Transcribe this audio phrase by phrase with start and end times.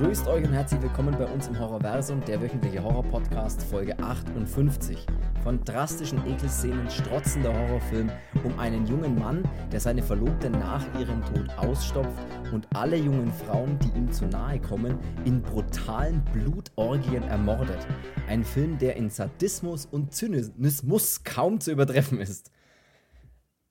[0.00, 5.06] Grüßt euch und herzlich willkommen bei uns im Horrorversum, der wöchentliche Horror-Podcast, Folge 58.
[5.42, 8.10] Von drastischen Ekelszenen strotzender Horrorfilm
[8.42, 12.18] um einen jungen Mann, der seine Verlobte nach ihrem Tod ausstopft
[12.50, 17.86] und alle jungen Frauen, die ihm zu nahe kommen, in brutalen Blutorgien ermordet.
[18.26, 22.50] Ein Film, der in Sadismus und Zynismus kaum zu übertreffen ist.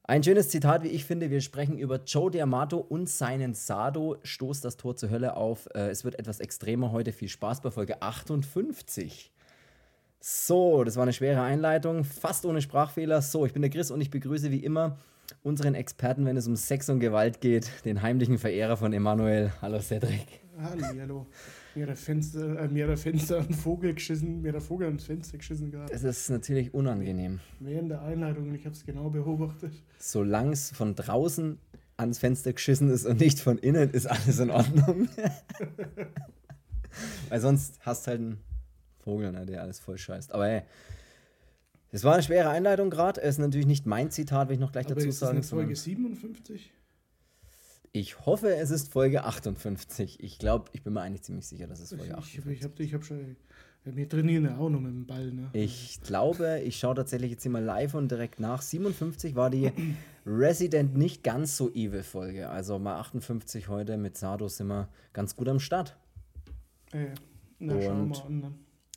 [0.09, 1.29] Ein schönes Zitat, wie ich finde.
[1.29, 4.17] Wir sprechen über Joe D'Amato und seinen Sado.
[4.23, 5.69] Stoßt das Tor zur Hölle auf.
[5.75, 7.11] Äh, es wird etwas extremer heute.
[7.11, 9.31] Viel Spaß bei Folge 58.
[10.19, 12.05] So, das war eine schwere Einleitung.
[12.05, 13.21] Fast ohne Sprachfehler.
[13.21, 14.97] So, ich bin der Chris und ich begrüße wie immer
[15.43, 19.53] unseren Experten, wenn es um Sex und Gewalt geht, den heimlichen Verehrer von Emanuel.
[19.61, 20.25] Hallo Cedric.
[20.59, 21.27] Hallo, hallo.
[21.79, 25.37] Mir hat Fenster, äh, mir hat Fenster ein Vogel geschissen, mir hat Vogel ans Fenster
[25.37, 25.89] geschissen gerade.
[25.89, 27.39] Das ist natürlich unangenehm.
[27.61, 29.71] Während der Einleitung, ich habe es genau beobachtet.
[29.97, 31.57] Solange es von draußen
[31.95, 35.07] ans Fenster geschissen ist und nicht von innen, ist alles in Ordnung.
[37.29, 38.39] Weil sonst hast halt einen
[39.01, 40.33] Vogel, ne, der alles voll scheißt.
[40.33, 40.63] Aber hey,
[41.91, 43.21] es war eine schwere Einleitung gerade.
[43.21, 45.37] Es ist natürlich nicht mein Zitat, will ich noch gleich Aber dazu ist sagen.
[45.37, 46.73] das eine Folge sondern- 57?
[47.91, 50.21] Ich hoffe, es ist Folge 58.
[50.23, 52.83] Ich glaube, ich bin mir eigentlich ziemlich sicher, dass es Folge ich, 58 ich habe
[52.83, 53.35] ich hab schon.
[53.85, 55.49] Ja, wir trainieren ja auch noch mit dem Ball, ne?
[55.53, 58.61] Ich glaube, ich schaue tatsächlich jetzt mal live und direkt nach.
[58.61, 59.71] 57 war die
[60.25, 62.49] Resident nicht ganz so evil Folge.
[62.49, 65.95] Also mal 58 heute mit Sado sind wir ganz gut am Start.
[66.91, 67.07] Äh,
[67.59, 68.41] na, schauen wir Und- mal an.
[68.41, 68.55] Dann.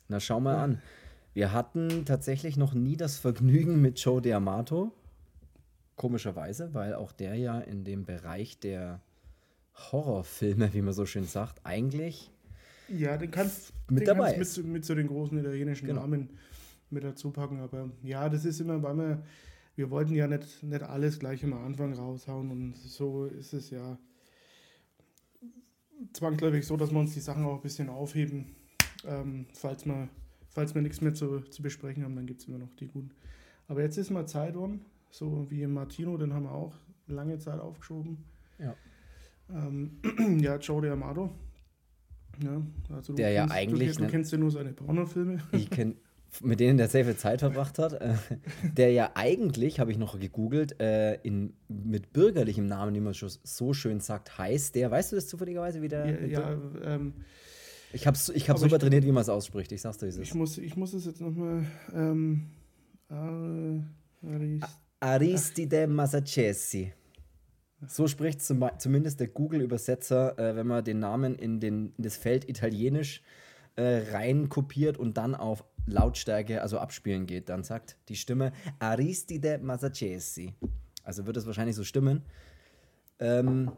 [0.09, 0.81] Na, schau mal an.
[1.33, 4.91] Wir hatten tatsächlich noch nie das Vergnügen mit Joe D'Amato.
[5.95, 8.99] Komischerweise, weil auch der ja in dem Bereich der
[9.75, 12.31] Horrorfilme, wie man so schön sagt, eigentlich
[12.89, 14.57] Ja, den kannst Mit den dabei kannst ist.
[14.57, 16.01] mit, zu- mit zu den großen italienischen Genau.
[16.01, 16.29] Namen
[16.89, 17.59] mit dazu packen.
[17.59, 19.23] Aber ja, das ist immer, weil wir,
[19.75, 22.51] wir wollten ja nicht, nicht alles gleich am Anfang raushauen.
[22.51, 23.97] Und so ist es ja
[26.13, 28.55] zwangsläufig so, dass wir uns die Sachen auch ein bisschen aufheben.
[29.05, 30.07] Ähm, falls, wir,
[30.49, 33.11] falls wir nichts mehr zu, zu besprechen haben, dann gibt es immer noch die guten.
[33.67, 34.81] Aber jetzt ist mal Zeit um,
[35.13, 36.73] so wie Martino, den haben wir auch
[37.07, 38.17] lange Zeit aufgeschoben.
[38.57, 38.75] Ja.
[39.51, 39.99] Ähm,
[40.41, 41.29] ja, Joe D'Amato.
[42.43, 45.37] Ja, also du Der ja kennst, eigentlich Du, du ne- kennst ja nur seine Pornofilme.
[45.51, 45.97] ich kenn,
[46.41, 48.15] mit denen der sehr viel Zeit verbracht hat, äh,
[48.75, 53.29] der ja eigentlich, habe ich noch gegoogelt, äh, in, mit bürgerlichem Namen, wie man schon
[53.43, 56.25] so schön sagt, heißt der, weißt du das zufälligerweise, wie der?
[56.27, 57.13] Ja, ja ähm,
[57.91, 60.09] ich habe ich hab super ich- trainiert, wie man es ausspricht, ich sag's dir, wie
[60.09, 60.33] es ich, ist.
[60.35, 61.67] muss, ich muss es jetzt nochmal.
[61.93, 62.47] Ähm,
[63.11, 63.13] äh,
[64.25, 64.61] Aris-
[65.03, 66.93] Aristide Masachesi.
[67.87, 72.15] So spricht zum, zumindest der Google-Übersetzer, äh, wenn man den Namen in, den, in das
[72.15, 73.21] Feld Italienisch
[73.75, 79.59] äh, rein kopiert und dann auf Lautstärke, also abspielen geht, dann sagt die Stimme Aristide
[79.61, 80.53] Masachesi.
[81.03, 82.21] Also wird es wahrscheinlich so stimmen.
[83.19, 83.73] Ähm,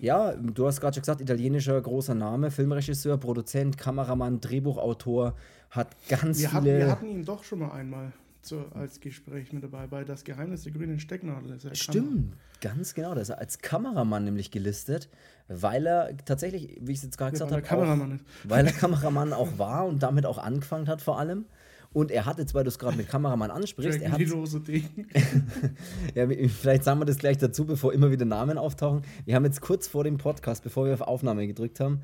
[0.00, 5.34] ja, du hast gerade schon gesagt, italienischer großer Name, Filmregisseur, Produzent, Kameramann, Drehbuchautor,
[5.68, 6.78] hat ganz wir, hatten, viele.
[6.78, 10.64] wir hatten ihn doch schon mal einmal zu, als Gespräch mit dabei bei Das Geheimnis
[10.64, 11.52] der grünen Stecknadel.
[11.52, 13.14] Ist ja Stimmt, ganz genau.
[13.14, 15.08] Da ist er als Kameramann nämlich gelistet,
[15.48, 19.58] weil er tatsächlich, wie ich es jetzt gerade Ja, gesagt habe, weil er Kameramann auch
[19.58, 21.46] war und damit auch angefangen hat vor allem.
[21.92, 24.18] Und er hat jetzt, weil du es gerade mit Kameramann ansprichst, er hat,
[26.14, 29.02] ja, vielleicht sagen wir das gleich dazu, bevor immer wieder Namen auftauchen.
[29.24, 32.00] Wir haben jetzt kurz vor dem Podcast, bevor wir auf Aufnahme gedrückt haben,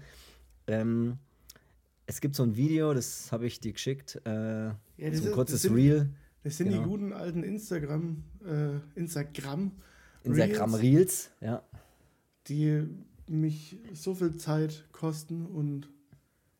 [0.66, 1.18] ähm,
[2.06, 5.32] es gibt so ein Video, das habe ich dir geschickt, äh, das so ein ist-
[5.32, 6.10] kurzes Reel,
[6.44, 6.82] Das sind Genau.
[6.82, 9.72] die guten alten Instagram, äh, Instagram,
[10.22, 11.62] Instagram Reels, Reels, ja.
[12.48, 12.84] die
[13.26, 15.88] mich so viel Zeit kosten und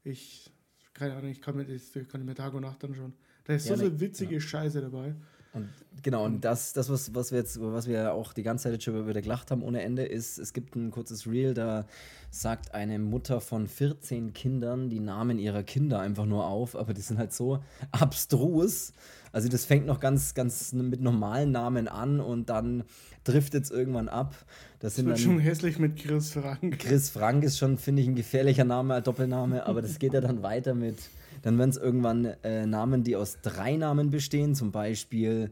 [0.05, 0.50] ich,
[0.94, 3.15] keine Ahnung, ich kann mir, das kann ich mir Tag und Nacht anschauen.
[3.44, 5.15] Da ist Ja, so ne- viel witzige Scheiße dabei.
[5.58, 8.70] Und genau, und das, das was, was wir jetzt, über was wir auch die ganze
[8.70, 11.86] Zeit schon wieder gelacht haben ohne Ende, ist, es gibt ein kurzes Reel, da
[12.30, 17.00] sagt eine Mutter von 14 Kindern die Namen ihrer Kinder einfach nur auf, aber die
[17.00, 18.92] sind halt so abstrus.
[19.32, 22.84] Also das fängt noch ganz, ganz mit normalen Namen an und dann
[23.24, 24.34] driftet es irgendwann ab.
[24.80, 26.78] Das Das sind wird dann schon hässlich mit Chris Frank.
[26.78, 30.21] Chris Frank ist schon, finde ich, ein gefährlicher Name, ein Doppelname, aber das geht ja
[30.21, 30.97] dann weiter mit,
[31.42, 35.50] dann werden es irgendwann äh, Namen, die aus drei Namen bestehen, zum Beispiel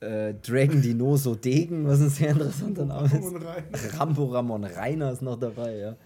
[0.00, 3.98] äh, Dragon Dinoso Degen, was ein sehr interessanter Name ist.
[3.98, 5.96] Rambo Ramon Rainer ist noch dabei, ja.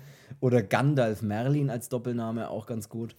[0.40, 3.14] Oder Gandalf Merlin als Doppelname, auch ganz gut.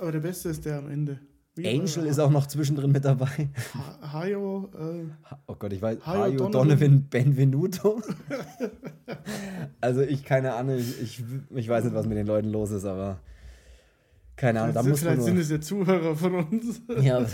[0.00, 1.20] Aber der Beste ist der am Ende.
[1.54, 3.48] Wie Angel ist auch noch zwischendrin mit dabei.
[3.74, 5.04] Ha- Hayo, äh,
[5.46, 6.68] Oh Gott, ich weiß, Hayo Hayo Donovan.
[6.68, 8.02] Donovan Benvenuto.
[9.80, 12.84] also ich, keine Ahnung, ich, ich, ich weiß nicht, was mit den Leuten los ist,
[12.84, 13.20] aber
[14.36, 16.82] Keine Ahnung, da muss Vielleicht man sind nur, es ja Zuhörer von uns.
[17.00, 17.26] Ja,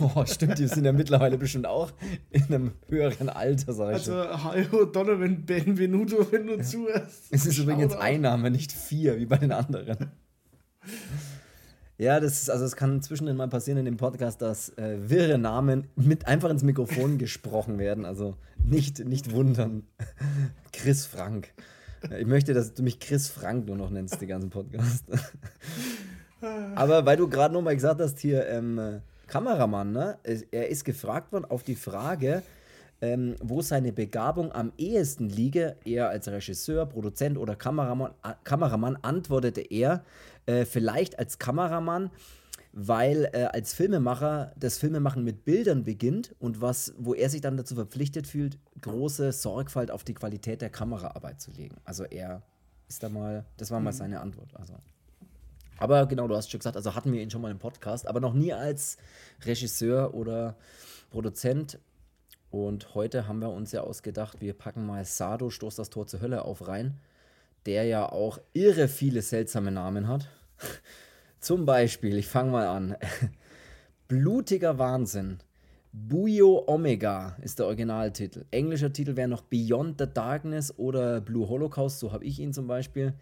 [0.00, 1.92] oh, stimmt, die sind ja mittlerweile bestimmt auch
[2.30, 4.10] in einem höheren Alter, sag ich.
[4.10, 7.26] Also, hallo Donovan Benvenuto, wenn du zuhörst.
[7.30, 10.10] Es ist übrigens ein Name, nicht vier, wie bei den anderen.
[11.98, 15.36] Ja, das ist, also es kann zwischendrin mal passieren in dem Podcast, dass äh, wirre
[15.36, 18.04] Namen mit einfach ins Mikrofon gesprochen werden.
[18.06, 19.82] Also nicht, nicht wundern.
[20.72, 21.52] Chris Frank.
[22.18, 25.04] Ich möchte, dass du mich Chris Frank nur noch nennst, den ganzen Podcast.
[26.74, 30.18] Aber weil du gerade nochmal gesagt hast, hier, ähm, äh, Kameramann, ne?
[30.50, 32.42] Er ist gefragt worden auf die Frage,
[33.00, 38.12] ähm, wo seine Begabung am ehesten liege, er als Regisseur, Produzent oder Kameramann,
[38.44, 40.04] Kameramann antwortete er,
[40.46, 42.10] äh, vielleicht als Kameramann,
[42.72, 47.56] weil äh, als Filmemacher das Filmemachen mit Bildern beginnt und was, wo er sich dann
[47.56, 51.76] dazu verpflichtet fühlt, große Sorgfalt auf die Qualität der Kameraarbeit zu legen.
[51.84, 52.42] Also er
[52.88, 54.54] ist da mal, das war mal seine Antwort.
[54.54, 54.74] Also.
[55.80, 58.20] Aber genau, du hast schon gesagt, also hatten wir ihn schon mal im Podcast, aber
[58.20, 58.98] noch nie als
[59.44, 60.56] Regisseur oder
[61.10, 61.78] Produzent.
[62.50, 66.20] Und heute haben wir uns ja ausgedacht, wir packen mal Sado, Stoß das Tor zur
[66.20, 67.00] Hölle auf rein,
[67.64, 70.28] der ja auch irre viele seltsame Namen hat.
[71.40, 72.96] Zum Beispiel, ich fange mal an.
[74.08, 75.38] Blutiger Wahnsinn.
[75.92, 78.44] Buyo Omega ist der Originaltitel.
[78.50, 82.66] Englischer Titel wäre noch Beyond the Darkness oder Blue Holocaust, so habe ich ihn zum
[82.66, 83.14] Beispiel.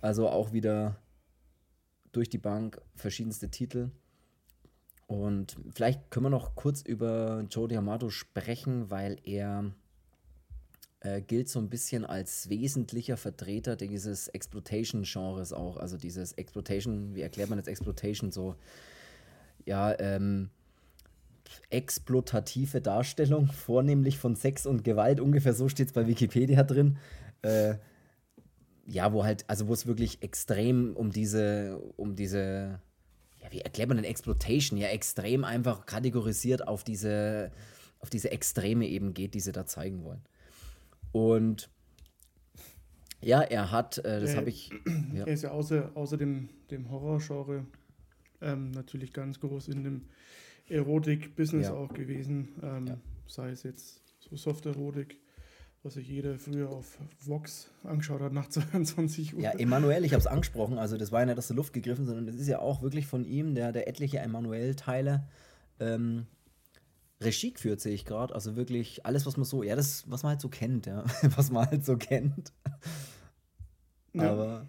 [0.00, 0.96] Also auch wieder
[2.12, 3.90] durch die Bank verschiedenste Titel.
[5.06, 9.72] Und vielleicht können wir noch kurz über Joe D'Amato sprechen, weil er
[11.00, 15.76] äh, gilt so ein bisschen als wesentlicher Vertreter dieses Exploitation-Genres auch.
[15.76, 18.56] Also dieses Exploitation, wie erklärt man jetzt Exploitation so?
[19.64, 20.50] Ja, ähm,
[21.70, 26.98] exploitative Darstellung, vornehmlich von Sex und Gewalt, ungefähr so steht es bei Wikipedia drin.
[27.42, 27.76] Äh,
[28.90, 32.80] ja, wo halt, also wo es wirklich extrem um diese, um diese,
[33.42, 34.78] ja, wie erklärt man denn Exploitation?
[34.78, 37.52] Ja, extrem einfach kategorisiert auf diese,
[38.00, 40.22] auf diese Extreme eben geht, die sie da zeigen wollen.
[41.12, 41.68] Und
[43.20, 44.70] ja, er hat, äh, das habe ich,
[45.12, 45.26] ja.
[45.26, 47.66] Er ist ja außer, außer dem, dem Horrorgenre
[48.40, 50.02] ähm, natürlich ganz groß in dem
[50.68, 51.74] Erotik-Business Ja.
[51.74, 52.48] auch gewesen.
[52.62, 52.98] Ähm, Ja.
[53.26, 55.18] Sei es jetzt so Soft-Erotik,
[55.82, 59.40] was sich jeder früher auf Vox angeschaut hat nach 22 Uhr.
[59.40, 62.06] Ja, Emanuel, ich habe es angesprochen, also das war ja nicht aus der Luft gegriffen,
[62.06, 65.28] sondern das ist ja auch wirklich von ihm, der, der etliche Emanuel-Teile
[65.80, 66.26] ähm,
[67.20, 68.34] Regie geführt, sehe ich gerade.
[68.34, 71.04] Also wirklich alles, was man so, ja, das, was man halt so kennt, ja,
[71.36, 72.52] was man halt so kennt.
[74.12, 74.32] Ja.
[74.32, 74.66] Aber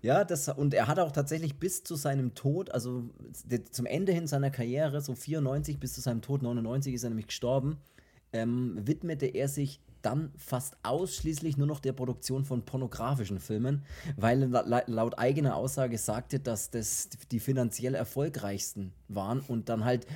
[0.00, 3.10] ja, das, und er hat auch tatsächlich bis zu seinem Tod, also
[3.70, 7.26] zum Ende hin seiner Karriere, so 94 bis zu seinem Tod, 99 ist er nämlich
[7.26, 7.78] gestorben,
[8.32, 13.84] ähm, widmete er sich dann fast ausschließlich nur noch der Produktion von pornografischen Filmen,
[14.16, 19.84] weil er la laut eigener Aussage sagte, dass das die finanziell erfolgreichsten waren und dann
[19.84, 20.06] halt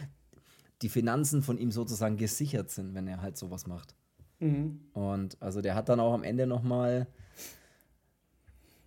[0.82, 3.94] die Finanzen von ihm sozusagen gesichert sind, wenn er halt sowas macht.
[4.40, 4.80] Mhm.
[4.92, 7.06] Und also der hat dann auch am Ende nochmal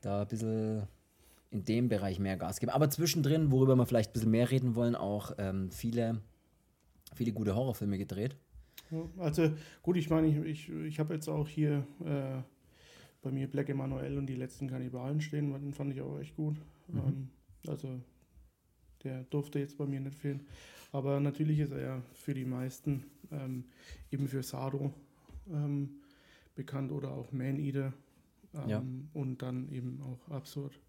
[0.01, 0.87] da ein bisschen
[1.51, 2.75] in dem Bereich mehr Gas gegeben.
[2.75, 6.21] Aber zwischendrin, worüber wir vielleicht ein bisschen mehr reden wollen, auch ähm, viele,
[7.13, 8.35] viele gute Horrorfilme gedreht.
[9.17, 9.51] Also
[9.81, 12.41] gut, ich meine, ich, ich, ich habe jetzt auch hier äh,
[13.21, 16.57] bei mir Black Emanuel und die letzten Kannibalen stehen, den fand ich auch echt gut.
[16.87, 16.99] Mhm.
[16.99, 17.29] Ähm,
[17.67, 17.99] also
[19.03, 20.45] der durfte jetzt bei mir nicht fehlen.
[20.91, 23.65] Aber natürlich ist er ja für die meisten ähm,
[24.11, 24.93] eben für Sado
[25.51, 26.01] ähm,
[26.55, 27.93] bekannt oder auch Man Eater.
[28.53, 28.83] Ähm, Ja.
[29.13, 30.79] Und dann eben auch absurd.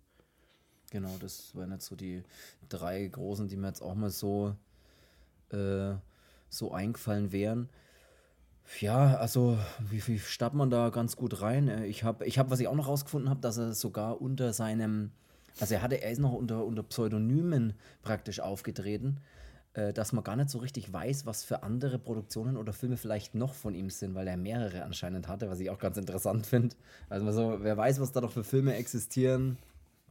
[0.91, 2.23] Genau, das waren jetzt so die
[2.69, 4.55] drei großen, die mir jetzt auch mal so,
[5.51, 5.95] äh,
[6.49, 7.69] so eingefallen wären.
[8.81, 11.69] Ja, also wie, wie startet man da ganz gut rein?
[11.69, 14.53] Äh, Ich habe, ich hab, was ich auch noch rausgefunden habe, dass er sogar unter
[14.53, 15.13] seinem,
[15.61, 19.19] also er hatte, er ist noch unter, unter Pseudonymen praktisch aufgetreten,
[19.75, 23.35] äh, dass man gar nicht so richtig weiß, was für andere Produktionen oder Filme vielleicht
[23.35, 26.75] noch von ihm sind, weil er mehrere anscheinend hatte, was ich auch ganz interessant finde.
[27.09, 29.59] Also so, wer weiß, was da noch für Filme existieren,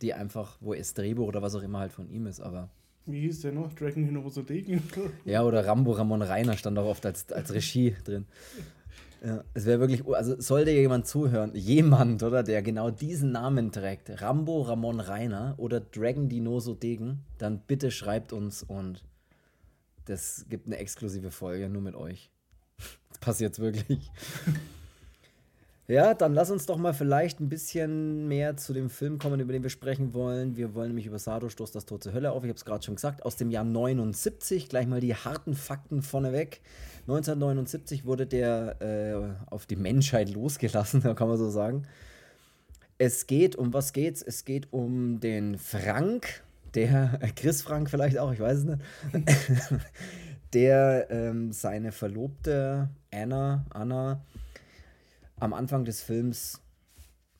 [0.02, 2.70] die einfach, wo es Drehbuch oder was auch immer halt von ihm ist, aber.
[3.06, 3.74] Wie hieß der noch?
[3.74, 4.82] Dragon in Degen?
[5.26, 8.26] Ja, oder Rambo Ramon Reiner stand auch oft als, als Regie drin.
[9.24, 14.22] Ja, es wäre wirklich, also sollte jemand zuhören, jemand, oder, der genau diesen Namen trägt,
[14.22, 19.04] Rambo Ramon Reiner oder Dragon Dinoso Degen, dann bitte schreibt uns und
[20.06, 22.30] das gibt eine exklusive Folge nur mit euch.
[23.10, 24.12] Das passiert wirklich.
[25.88, 29.54] Ja, dann lass uns doch mal vielleicht ein bisschen mehr zu dem Film kommen, über
[29.54, 30.58] den wir sprechen wollen.
[30.58, 32.44] Wir wollen nämlich über Sado Stoß das Tor zur Hölle auf.
[32.44, 34.68] Ich habe es gerade schon gesagt, aus dem Jahr 79.
[34.68, 36.62] Gleich mal die harten Fakten vorneweg.
[37.02, 41.84] 1979 wurde der äh, auf die Menschheit losgelassen, kann man so sagen.
[42.98, 44.24] Es geht, um was geht's?
[44.24, 48.82] Es geht um den Frank, der, äh, Chris Frank vielleicht auch, ich weiß es nicht,
[50.54, 54.24] der ähm, seine Verlobte Anna, Anna
[55.38, 56.62] am Anfang des Films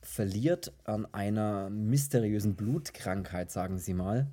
[0.02, 4.28] verliert an einer mysteriösen Blutkrankheit, sagen sie mal.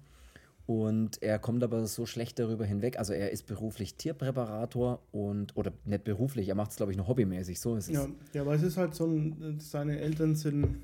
[0.66, 2.98] Und er kommt aber so schlecht darüber hinweg.
[2.98, 7.08] Also er ist beruflich Tierpräparator und, oder nicht beruflich, er macht es, glaube ich, nur
[7.08, 7.60] hobbymäßig.
[7.60, 7.96] So ist es.
[7.96, 10.78] Ja, ja, aber es ist halt so, ein, seine Eltern sind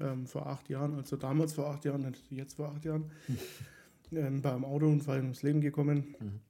[0.00, 3.10] ähm, vor acht Jahren, also damals vor acht Jahren, jetzt vor acht Jahren,
[4.12, 6.16] ähm, beim Autounfall ums Leben gekommen.
[6.18, 6.40] Mhm.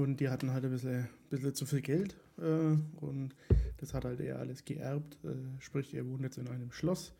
[0.00, 2.14] Und die hatten halt ein bisschen, bisschen zu viel Geld.
[2.40, 3.34] Äh, und
[3.78, 5.18] das hat halt er alles geerbt.
[5.24, 7.14] Äh, sprich, er wohnt jetzt in einem Schloss.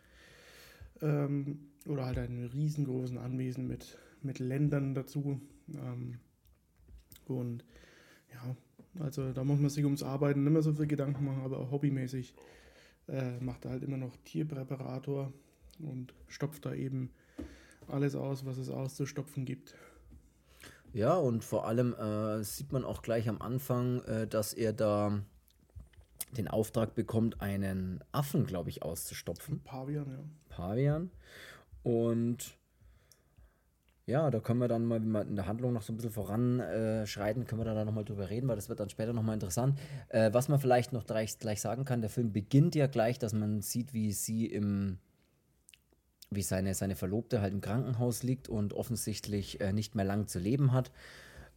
[1.03, 5.41] Ähm, oder halt einem riesengroßen Anwesen mit mit Ländern dazu.
[5.75, 6.19] Ähm,
[7.27, 7.65] und
[8.33, 8.57] ja,
[9.03, 12.35] also da muss man sich ums Arbeiten nicht mehr so viel Gedanken machen, aber hobbymäßig
[13.09, 15.33] äh, macht er halt immer noch Tierpräparator
[15.79, 17.11] und stopft da eben
[17.89, 19.75] alles aus, was es auszustopfen gibt.
[20.93, 25.21] Ja, und vor allem äh, sieht man auch gleich am Anfang, äh, dass er da
[26.37, 29.63] den Auftrag bekommt, einen Affen, glaube ich, auszustopfen.
[29.63, 30.19] Pavian, ja.
[30.49, 31.11] Pavian.
[31.83, 32.59] Und
[34.07, 37.45] ja, da können wir dann mal, in der Handlung noch so ein bisschen voranschreiten, äh,
[37.47, 39.79] können wir da nochmal drüber reden, weil das wird dann später nochmal interessant.
[40.09, 43.33] Äh, was man vielleicht noch gleich, gleich sagen kann, der Film beginnt ja gleich, dass
[43.33, 44.99] man sieht, wie sie im,
[46.31, 50.39] wie seine, seine Verlobte halt im Krankenhaus liegt und offensichtlich äh, nicht mehr lang zu
[50.39, 50.93] leben hat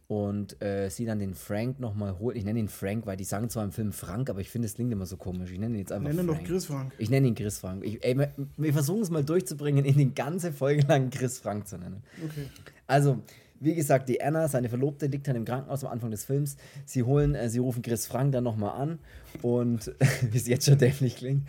[0.06, 2.36] und äh, sie dann den Frank nochmal holt.
[2.36, 4.74] Ich nenne ihn Frank, weil die sagen zwar im Film Frank, aber ich finde, es
[4.74, 5.50] klingt immer so komisch.
[5.50, 6.28] Ich nenne ihn jetzt einfach nenne Frank.
[6.28, 6.92] Nenne doch Chris Frank.
[6.98, 7.84] Ich nenne ihn Chris Frank.
[7.84, 11.78] Ich, ey, wir versuchen es mal durchzubringen, ihn die ganze Folge lang Chris Frank zu
[11.78, 12.02] nennen.
[12.22, 12.48] Okay.
[12.86, 13.22] Also,
[13.60, 16.56] wie gesagt, die Anna, seine Verlobte, liegt dann im Krankenhaus am Anfang des Films.
[16.84, 18.98] Sie holen, äh, sie rufen Chris Frank dann nochmal an
[19.40, 19.94] und
[20.30, 21.48] wie es jetzt schon dämlich klingt.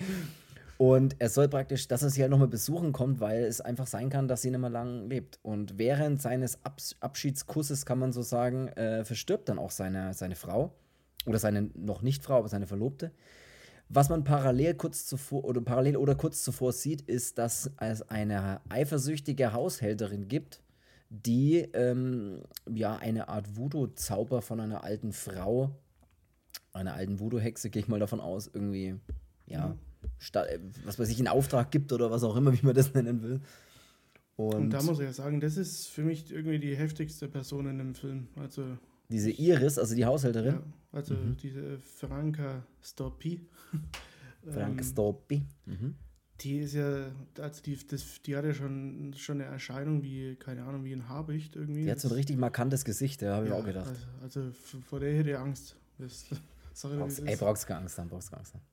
[0.77, 4.09] Und er soll praktisch, dass er sie halt nochmal besuchen kommt, weil es einfach sein
[4.09, 5.39] kann, dass sie nicht mehr lang lebt.
[5.41, 10.35] Und während seines Abs Abschiedskusses, kann man so sagen, äh, verstirbt dann auch seine, seine
[10.35, 10.73] Frau.
[11.25, 13.11] Oder seine noch nicht Frau, aber seine Verlobte.
[13.87, 18.59] Was man parallel kurz zuvor oder parallel oder kurz zuvor sieht, ist, dass es eine
[18.69, 20.61] eifersüchtige Haushälterin gibt,
[21.09, 25.71] die ähm, ja eine Art Voodoo-Zauber von einer alten Frau,
[26.73, 28.95] einer alten Voodoo-Hexe, gehe ich mal davon aus, irgendwie
[29.47, 29.79] ja, mhm
[30.83, 33.41] was weiß ich, in Auftrag gibt oder was auch immer, wie man das nennen will.
[34.37, 37.67] Und, und, da muss ich ja sagen, das ist für mich irgendwie die heftigste Person
[37.67, 38.27] in dem Film.
[38.35, 38.77] Also
[39.09, 40.55] diese Iris, also die Haushälterin.
[40.55, 41.37] Ja, also mhm.
[41.37, 43.41] diese Franka Stoppi.
[44.53, 45.43] Frank ähm, Stoppi.
[45.65, 45.95] Mhm.
[46.41, 50.63] Die ist ja, also die, das, die hat ja schon, schon eine Erscheinung wie, keine
[50.63, 51.85] Ahnung, wie ein Habicht irgendwie.
[51.85, 53.95] Die hat so ein richtig markantes Gesicht, ja, habe ich auch gedacht.
[54.21, 55.77] Also, also, vor der hätte ich Angst.
[55.97, 56.25] Das,
[56.73, 58.63] sorry, brauchst, ey, brauchst keine Angst haben, brauchst keine Angst haben.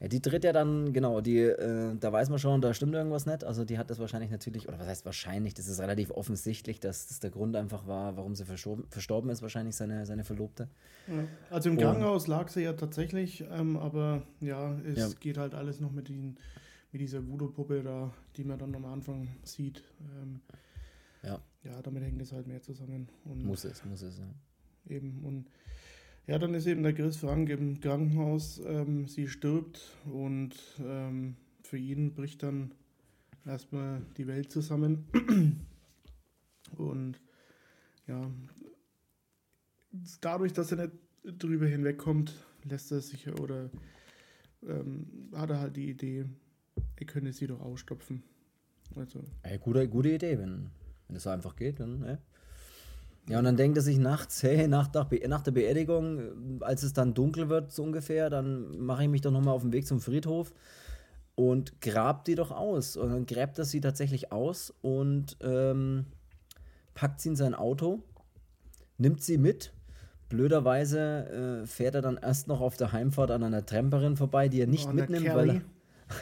[0.00, 3.26] Ja, die tritt ja dann, genau, die, äh, da weiß man schon, da stimmt irgendwas
[3.26, 3.44] nicht.
[3.44, 7.08] Also die hat das wahrscheinlich natürlich, oder was heißt wahrscheinlich, das ist relativ offensichtlich, dass
[7.08, 10.68] das der Grund einfach war, warum sie verstorben, ist, wahrscheinlich seine, seine Verlobte.
[11.06, 11.24] Ja.
[11.50, 15.08] Also im Krankenhaus lag sie ja tatsächlich, ähm, aber ja, es ja.
[15.20, 16.38] geht halt alles noch mit, den,
[16.92, 19.84] mit dieser Voodoo-Puppe da, die man dann am Anfang sieht.
[20.00, 20.40] Ähm,
[21.22, 21.42] ja.
[21.62, 23.06] Ja, damit hängt es halt mehr zusammen.
[23.26, 24.24] Und muss es, muss es, ja.
[24.88, 25.44] Eben, und
[26.30, 28.62] ja, dann ist eben der Chris Frank im Krankenhaus.
[28.64, 29.80] Ähm, sie stirbt
[30.12, 31.34] und ähm,
[31.64, 32.70] für ihn bricht dann
[33.44, 35.06] erstmal die Welt zusammen.
[36.76, 37.20] und
[38.06, 38.30] ja,
[40.20, 40.92] dadurch, dass er nicht
[41.24, 42.32] drüber hinwegkommt,
[42.62, 43.68] lässt er sich oder
[44.64, 46.26] ähm, hat er halt die Idee,
[46.94, 48.22] er könnte sie doch ausstopfen.
[48.94, 49.24] Also.
[49.42, 50.70] Ey, gute, gute Idee, wenn,
[51.08, 52.22] wenn das einfach geht, dann, ne?
[53.30, 56.82] Ja, und dann denkt er sich nachts, hey, nach, nach, nach der Beerdigung, äh, als
[56.82, 59.86] es dann dunkel wird, so ungefähr, dann mache ich mich doch nochmal auf den Weg
[59.86, 60.52] zum Friedhof
[61.36, 62.96] und grab die doch aus.
[62.96, 66.06] Und dann gräbt er sie tatsächlich aus und ähm,
[66.94, 68.02] packt sie in sein Auto,
[68.98, 69.72] nimmt sie mit.
[70.28, 74.60] Blöderweise äh, fährt er dann erst noch auf der Heimfahrt an einer Tramperin vorbei, die
[74.60, 75.62] er nicht oh, mitnimmt, weil er,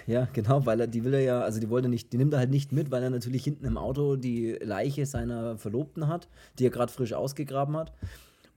[0.07, 2.39] Ja, genau, weil er, die will er ja, also die wollte nicht, die nimmt er
[2.41, 6.29] halt nicht mit, weil er natürlich hinten im Auto die Leiche seiner Verlobten hat,
[6.59, 7.93] die er gerade frisch ausgegraben hat.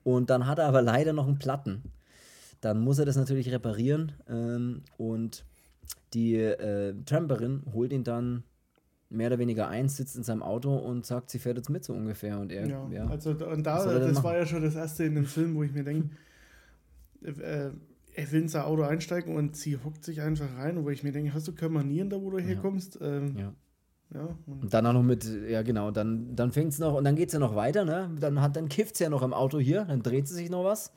[0.03, 1.83] Und dann hat er aber leider noch einen Platten.
[2.59, 5.45] Dann muss er das natürlich reparieren ähm, und
[6.13, 8.43] die äh, Tramperin holt ihn dann
[9.09, 11.93] mehr oder weniger ein, sitzt in seinem Auto und sagt, sie fährt jetzt mit so
[11.93, 12.39] ungefähr.
[12.39, 15.25] Und er, ja, ja also und da, das war ja schon das erste in dem
[15.25, 16.09] Film, wo ich mir denke,
[17.23, 17.71] äh,
[18.15, 21.11] er will in sein Auto einsteigen und sie hockt sich einfach rein, wo ich mir
[21.11, 22.99] denke, hast du keine Manieren da, wo du herkommst?
[23.01, 23.53] Ähm, ja.
[24.13, 27.05] Ja, und, und, dann auch noch mit, ja genau, dann, dann fängt es noch, und
[27.05, 28.11] dann geht es ja noch weiter, ne?
[28.19, 30.65] Dann, hat, dann kifft es ja noch im Auto hier, dann dreht sie sich noch
[30.65, 30.91] was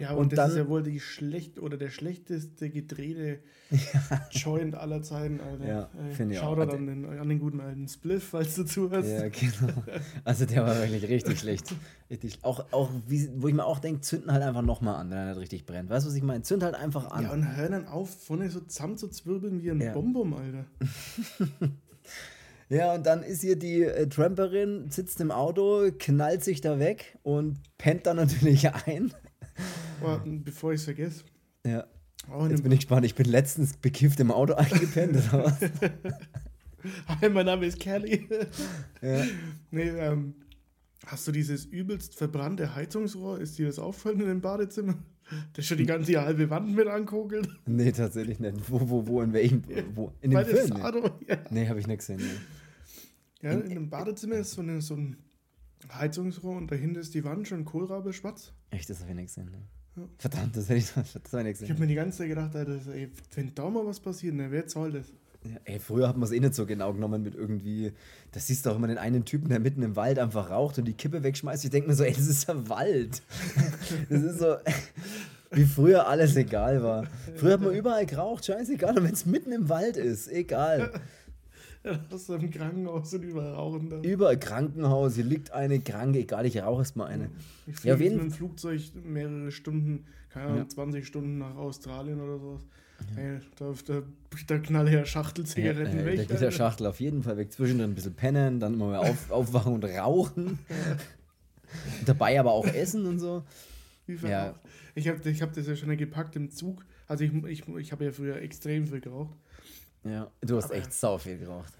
[0.00, 3.40] Ja, und, und das dann, ist ja wohl die schlecht oder der schlechteste gedrehte
[4.30, 5.68] Joint aller Zeiten, Alter.
[5.68, 6.56] Ja, finde ich auch.
[6.56, 9.10] Schau an den, an den guten alten Spliff, falls du zuhörst.
[9.10, 9.82] Ja, genau.
[10.24, 11.74] Also der war wirklich richtig schlecht.
[12.08, 15.18] Richtig, auch, auch wie, wo ich mir auch denke, zünden halt einfach nochmal an, wenn
[15.18, 15.90] er nicht richtig brennt.
[15.90, 16.42] Weißt du, was ich meine?
[16.42, 17.24] Zünd halt einfach an.
[17.24, 19.92] Ja, und hör dann auf, vorne so zusammen zu zwirbeln wie ein ja.
[19.92, 20.64] Bonbon, Alter.
[22.70, 27.18] Ja, und dann ist hier die äh, Tramperin, sitzt im Auto, knallt sich da weg
[27.24, 29.12] und pennt dann natürlich ein.
[30.02, 31.24] Oh, bevor ich es vergesse.
[31.66, 31.86] Ja.
[32.48, 33.06] Jetzt bin ich gespannt.
[33.06, 35.18] Ich bin letztens bekifft im Auto eingepennt.
[35.32, 38.28] Hi, mein Name ist Kelly.
[39.02, 39.24] ja.
[39.70, 40.34] Nee, ähm,
[41.06, 43.40] hast du dieses übelst verbrannte Heizungsrohr?
[43.40, 44.94] Ist dir das auffallen in dem Badezimmer?
[45.52, 47.48] Das schon die ganze halbe Wand mit ankogelt?
[47.66, 48.56] Nee, tatsächlich nicht.
[48.68, 49.62] Wo, wo, wo, in welchem?
[49.94, 50.12] Wo?
[50.20, 50.66] In dem Film?
[50.66, 51.36] Sado, ja.
[51.50, 52.18] Nee, habe ich nicht gesehen.
[52.18, 53.46] Nee.
[53.46, 55.16] Ja, in, in einem Badezimmer ist so, eine, so ein
[55.92, 58.52] Heizungsrohr und dahinter ist die Wand schon Kohlrabe schwarz.
[58.70, 59.50] Echt, das habe ich nicht gesehen.
[59.50, 59.62] Ne?
[59.96, 60.02] Ja.
[60.18, 61.64] Verdammt, das hätte ich, das nicht gesehen.
[61.64, 64.50] Ich habe mir die ganze Zeit gedacht, Alter, ey, wenn da mal was passiert, ne,
[64.50, 65.06] wer zahlt das?
[65.44, 67.92] Ja, ey, früher hat man es eh nicht so genau genommen mit irgendwie,
[68.32, 70.84] das siehst du auch immer den einen Typen, der mitten im Wald einfach raucht und
[70.84, 71.64] die Kippe wegschmeißt.
[71.64, 73.22] Ich denke mir so, ey, das ist ja Wald.
[74.10, 74.56] das ist so,
[75.50, 77.06] wie früher alles egal war.
[77.36, 78.98] Früher hat man überall geraucht, scheißegal.
[78.98, 80.92] Und wenn es mitten im Wald ist, egal.
[82.14, 84.00] Ist im Krankenhaus und überall rauchen da.
[84.00, 87.30] Überall Krankenhaus, hier liegt eine Kranke, egal, ich rauche erstmal eine.
[87.66, 90.68] Ich fliege ja, mit dem Flugzeug mehrere Stunden, keine Ahnung, ja.
[90.68, 92.66] 20 Stunden nach Australien oder sowas.
[93.16, 93.22] Ja.
[93.22, 94.02] Ey, da, da,
[94.46, 96.16] da knalle ja Schachtelzigaretten ja, äh, weg.
[96.18, 97.50] Da geht der Schachtel auf jeden Fall weg.
[97.50, 100.58] Zwischendrin ein bisschen pennen, dann immer auf, aufwachen und rauchen.
[102.04, 103.42] dabei aber auch essen und so.
[104.06, 104.54] Ja.
[104.94, 106.84] Ich habe ich hab das ja schon gepackt im Zug.
[107.06, 109.38] Also ich, ich, ich habe ja früher extrem viel geraucht.
[110.04, 111.72] Ja, du hast Aber echt sau viel geraucht.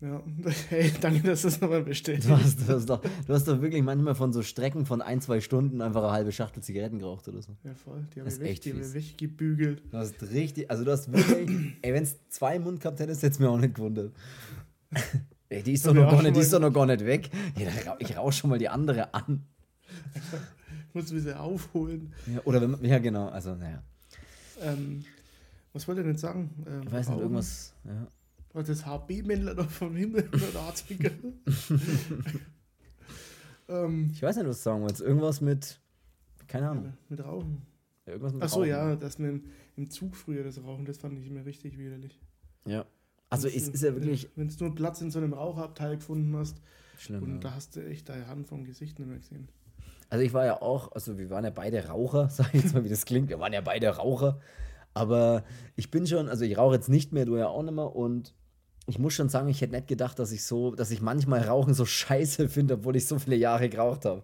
[0.00, 0.22] Ja,
[0.70, 3.60] hey, danke, dass du es nochmal bestätigt du hast, du, hast doch, du hast doch
[3.60, 7.28] wirklich manchmal von so Strecken von ein, zwei Stunden einfach eine halbe Schachtel Zigaretten geraucht
[7.28, 7.54] oder so.
[7.64, 8.06] Ja, voll.
[8.14, 9.82] Die haben wir weg, die haben weggebügelt.
[9.90, 13.22] Du hast richtig, also du hast wirklich, ey, wenn es zwei im Mund gehabt hättest,
[13.22, 14.12] hätte es mir auch nicht gewundert.
[15.50, 17.28] ey, die ist doch, noch gar, nicht, die ist doch noch gar nicht weg.
[17.58, 19.44] Ja, ich rauche schon mal die andere an.
[20.14, 22.14] ich muss ein bisschen aufholen.
[22.26, 23.82] Ja, oder wenn, ja, genau, also, naja.
[24.62, 25.04] Ähm,
[25.72, 26.50] was wollte ich denn sagen?
[26.66, 27.74] Ähm, ich weiß nicht, irgendwas.
[27.84, 28.06] Ja.
[28.52, 31.12] War das HB-Männler noch vom Himmel oder Artikel?
[33.68, 35.02] ähm, ich weiß nicht, was du sagen wolltest.
[35.02, 35.80] Irgendwas mit.
[36.48, 36.92] Keine Ahnung.
[37.08, 37.62] Mit Rauchen.
[38.06, 39.44] Ja, irgendwas mit Achso, ja, dass man
[39.76, 42.20] im Zug früher das Rauchen, das fand ich immer richtig widerlich.
[42.66, 42.84] Ja.
[43.28, 44.28] Also ist, ist ja wirklich.
[44.34, 46.60] Wenn du nur Platz in so einem Rauchabteil gefunden hast
[46.98, 47.38] Schlimm, und ja.
[47.38, 49.48] da hast du echt deine Hand vom Gesicht nicht mehr gesehen.
[50.08, 52.84] Also ich war ja auch, also wir waren ja beide Raucher, sag ich jetzt mal,
[52.84, 53.28] wie das klingt.
[53.28, 54.40] Wir waren ja beide Raucher.
[54.94, 55.44] Aber
[55.76, 57.94] ich bin schon, also ich rauche jetzt nicht mehr, du ja auch nicht mehr.
[57.94, 58.34] Und
[58.86, 61.74] ich muss schon sagen, ich hätte nicht gedacht, dass ich so, dass ich manchmal Rauchen
[61.74, 64.22] so scheiße finde, obwohl ich so viele Jahre geraucht habe.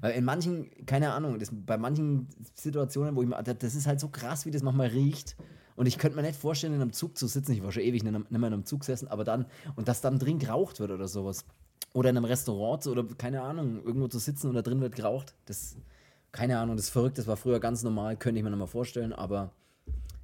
[0.00, 4.00] Weil in manchen, keine Ahnung, das, bei manchen Situationen, wo ich mir, das ist halt
[4.00, 5.36] so krass, wie das manchmal riecht.
[5.76, 7.52] Und ich könnte mir nicht vorstellen, in einem Zug zu sitzen.
[7.52, 10.18] Ich war schon ewig nicht mehr in einem Zug gesessen, aber dann, und dass dann
[10.18, 11.44] drin geraucht wird oder sowas.
[11.94, 15.36] Oder in einem Restaurant oder keine Ahnung, irgendwo zu sitzen und da drin wird geraucht.
[15.46, 15.76] Das,
[16.32, 18.66] keine Ahnung, das ist verrückt, das war früher ganz normal, könnte ich mir noch mal
[18.66, 19.52] vorstellen, aber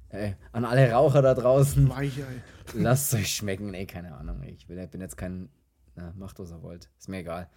[0.09, 1.89] Ey, an alle Raucher da draußen.
[1.89, 2.23] Weichei.
[2.73, 3.71] Lasst euch schmecken.
[3.71, 4.41] Nee, keine Ahnung.
[4.43, 5.49] Ich bin jetzt kein.
[5.95, 6.89] Na, macht, was ihr wollt.
[6.97, 7.49] Ist mir egal.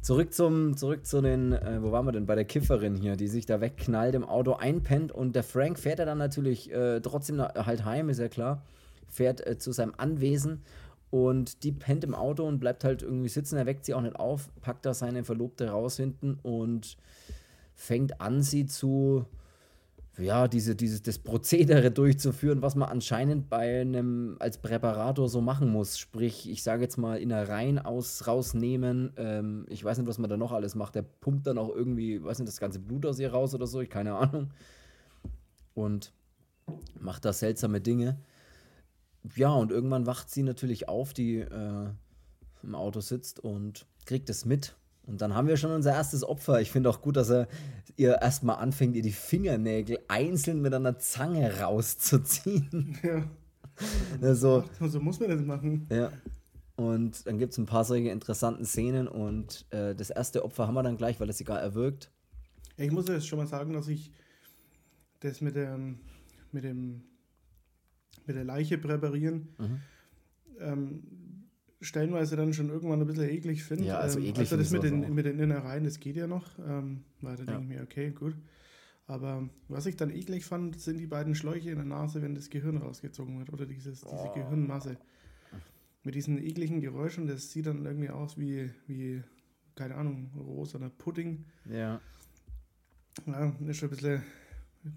[0.00, 2.26] Zurück zum, zurück zu den, äh, wo waren wir denn?
[2.26, 5.98] Bei der Kifferin hier, die sich da wegknallt, im Auto einpennt und der Frank fährt
[5.98, 8.62] ja dann natürlich äh, trotzdem halt heim, ist ja klar.
[9.08, 10.62] Fährt äh, zu seinem Anwesen
[11.10, 13.56] und die pennt im Auto und bleibt halt irgendwie sitzen.
[13.56, 16.96] Er weckt sie auch nicht auf, packt da seine Verlobte raus hinten und
[17.74, 19.24] fängt an, sie zu
[20.18, 25.70] ja, diese, dieses, das Prozedere durchzuführen, was man anscheinend bei einem als Präparator so machen
[25.70, 25.98] muss.
[25.98, 29.12] Sprich, ich sage jetzt mal Innereien aus, rausnehmen.
[29.16, 30.94] Ähm, ich weiß nicht, was man da noch alles macht.
[30.94, 33.80] Der pumpt dann auch irgendwie, weiß nicht, das ganze Blut aus ihr raus oder so,
[33.80, 34.50] ich keine Ahnung.
[35.74, 36.12] Und
[36.98, 38.18] macht da seltsame Dinge.
[39.36, 41.90] Ja, und irgendwann wacht sie natürlich auf, die äh,
[42.62, 44.74] im Auto sitzt und kriegt es mit
[45.08, 46.60] und dann haben wir schon unser erstes Opfer.
[46.60, 47.48] Ich finde auch gut, dass er
[47.96, 52.98] ihr erstmal anfängt, ihr die Fingernägel einzeln mit einer Zange rauszuziehen.
[53.02, 53.24] Ja.
[54.20, 55.86] Also, so muss man das machen.
[55.92, 56.10] Ja.
[56.74, 60.74] Und dann gibt es ein paar solche interessanten Szenen und äh, das erste Opfer haben
[60.74, 62.10] wir dann gleich, weil es egal erwirkt.
[62.76, 64.10] Ich muss jetzt schon mal sagen, dass ich
[65.20, 66.00] das mit dem,
[66.50, 67.02] mit dem
[68.26, 69.80] mit der Leiche präparieren mhm.
[70.60, 71.02] ähm,
[71.80, 73.84] stellenweise dann schon irgendwann ein bisschen eklig finde.
[73.84, 76.58] Ja, also, ähm, eklig also das mit den, mit den Innereien, das geht ja noch.
[76.58, 77.52] Ähm, weil da ja.
[77.52, 78.34] denke ich mir, okay, gut.
[79.06, 82.50] Aber was ich dann eklig fand, sind die beiden Schläuche in der Nase, wenn das
[82.50, 83.52] Gehirn rausgezogen wird.
[83.52, 84.34] Oder dieses, diese oh.
[84.34, 84.98] Gehirnmasse.
[86.04, 89.22] Mit diesen ekligen Geräuschen, das sieht dann irgendwie aus wie, wie
[89.74, 91.44] keine Ahnung, rosa Pudding.
[91.70, 92.00] Ja.
[93.26, 94.22] Ja, ist schon ein bisschen,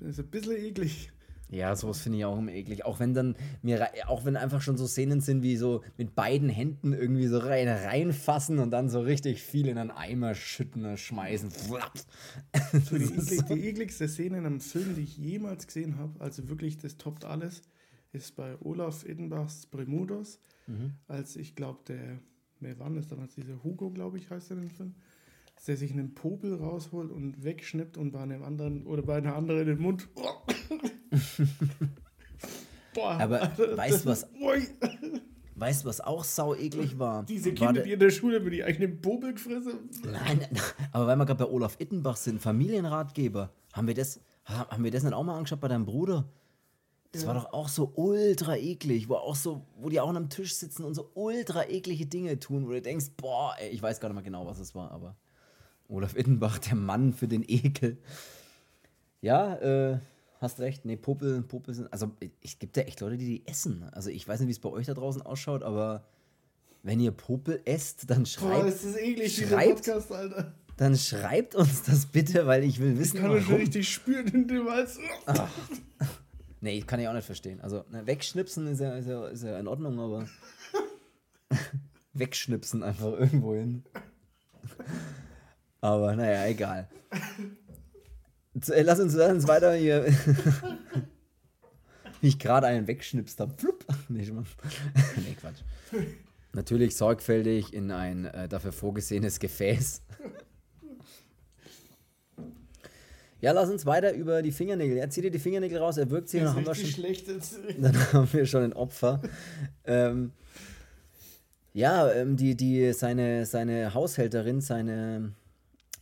[0.08, 1.12] ist ein bisschen eklig.
[1.52, 2.86] Ja, sowas finde ich auch immer eklig.
[2.86, 6.48] Auch wenn dann mir, auch wenn einfach schon so Szenen sind, wie so mit beiden
[6.48, 10.98] Händen irgendwie so rein, reinfassen und dann so richtig viel in einen Eimer schütten und
[10.98, 11.52] schmeißen.
[12.84, 16.48] So die, eklig, die ekligste Szene in einem Film, die ich jemals gesehen habe, also
[16.48, 17.62] wirklich, das toppt alles,
[18.14, 20.94] ist bei Olaf Eddenbachs Bremudos, mhm.
[21.08, 22.20] als ich glaube, der,
[22.60, 24.96] wer war das damals, dieser Hugo, glaube ich, heißt er in dem Film,
[25.68, 29.62] der sich einen Popel rausholt und wegschnippt und bei einem anderen oder bei einer anderen
[29.62, 30.10] in den Mund.
[32.94, 33.40] Boah, Aber
[33.78, 34.28] weißt du was?
[35.56, 37.24] Weißt du, was auch sau eklig war?
[37.24, 39.90] Diese Kinder, war die in der Schule mit die eigenen Popel gefressen.
[40.04, 40.48] Nein,
[40.92, 45.04] aber weil wir gerade bei Olaf Ittenbach sind, Familienratgeber, haben wir das, haben wir das
[45.04, 46.28] nicht auch mal angeschaut bei deinem Bruder?
[47.12, 47.28] Das ja.
[47.28, 50.86] war doch auch so ultra eklig, wo auch so, wo die auch am Tisch sitzen
[50.86, 54.16] und so ultra eklige Dinge tun, wo du denkst, boah, ey, ich weiß gar nicht
[54.16, 55.18] mal genau, was es war, aber
[55.92, 57.98] Olaf Ittenbach, der Mann für den Ekel.
[59.22, 60.00] Ja, äh,
[60.40, 60.86] hast recht.
[60.86, 61.92] Nee, Popel, Popel sind.
[61.92, 63.84] Also, es gibt ja echt Leute, die die essen.
[63.92, 66.06] Also, ich weiß nicht, wie es bei euch da draußen ausschaut, aber
[66.82, 68.64] wenn ihr Popel esst, dann schreibt.
[68.64, 70.54] Boah, das ist eklig, schreibt, Podcast, Alter.
[70.78, 73.56] Dann schreibt uns das bitte, weil ich will wissen, ich kann warum.
[73.56, 74.98] richtig spüren in dem Hals.
[76.62, 77.60] Nee, kann ich auch nicht verstehen.
[77.62, 80.28] Also, ne, wegschnipsen ist ja, ist, ja, ist ja in Ordnung, aber.
[82.14, 83.84] wegschnipsen einfach irgendwo hin.
[85.82, 86.88] Aber naja, egal.
[88.70, 90.06] Äh, lass uns, lass uns weiter hier.
[92.22, 93.54] Wie ich gerade einen wegschnipst habe.
[94.08, 95.62] Nee, nee, Quatsch.
[96.54, 100.04] Natürlich sorgfältig in ein äh, dafür vorgesehenes Gefäß.
[103.40, 104.98] Ja, lass uns weiter über die Fingernägel.
[104.98, 107.06] Er zieht dir die Fingernägel raus, er wirkt sie dann haben wir schon.
[107.82, 109.20] Dann haben wir schon ein Opfer.
[109.86, 110.32] ähm,
[111.74, 115.34] ja, ähm, die, die, seine, seine Haushälterin, seine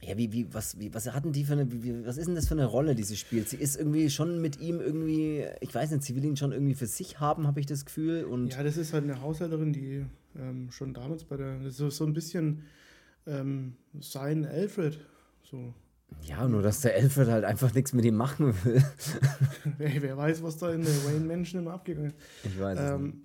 [0.02, 2.48] ja, wie, wie, was, wie, was hatten die für eine, wie, was ist denn das
[2.48, 3.50] für eine Rolle, die sie spielt?
[3.50, 6.76] Sie ist irgendwie schon mit ihm irgendwie, ich weiß nicht, sie will ihn schon irgendwie
[6.76, 8.24] für sich haben, habe ich das Gefühl.
[8.24, 10.06] Und ja, das ist halt eine Haushälterin, die
[10.38, 12.64] ähm, schon damals bei der, das ist so ein bisschen
[13.28, 15.00] ähm, sein Alfred,
[15.44, 15.74] so.
[16.24, 18.84] Ja, nur dass der Alfred halt einfach nichts mit ihm machen will.
[19.78, 22.18] wer, wer, weiß, was da in der Wayne Menschen immer abgegangen ist.
[22.46, 23.22] Ich weiß ähm,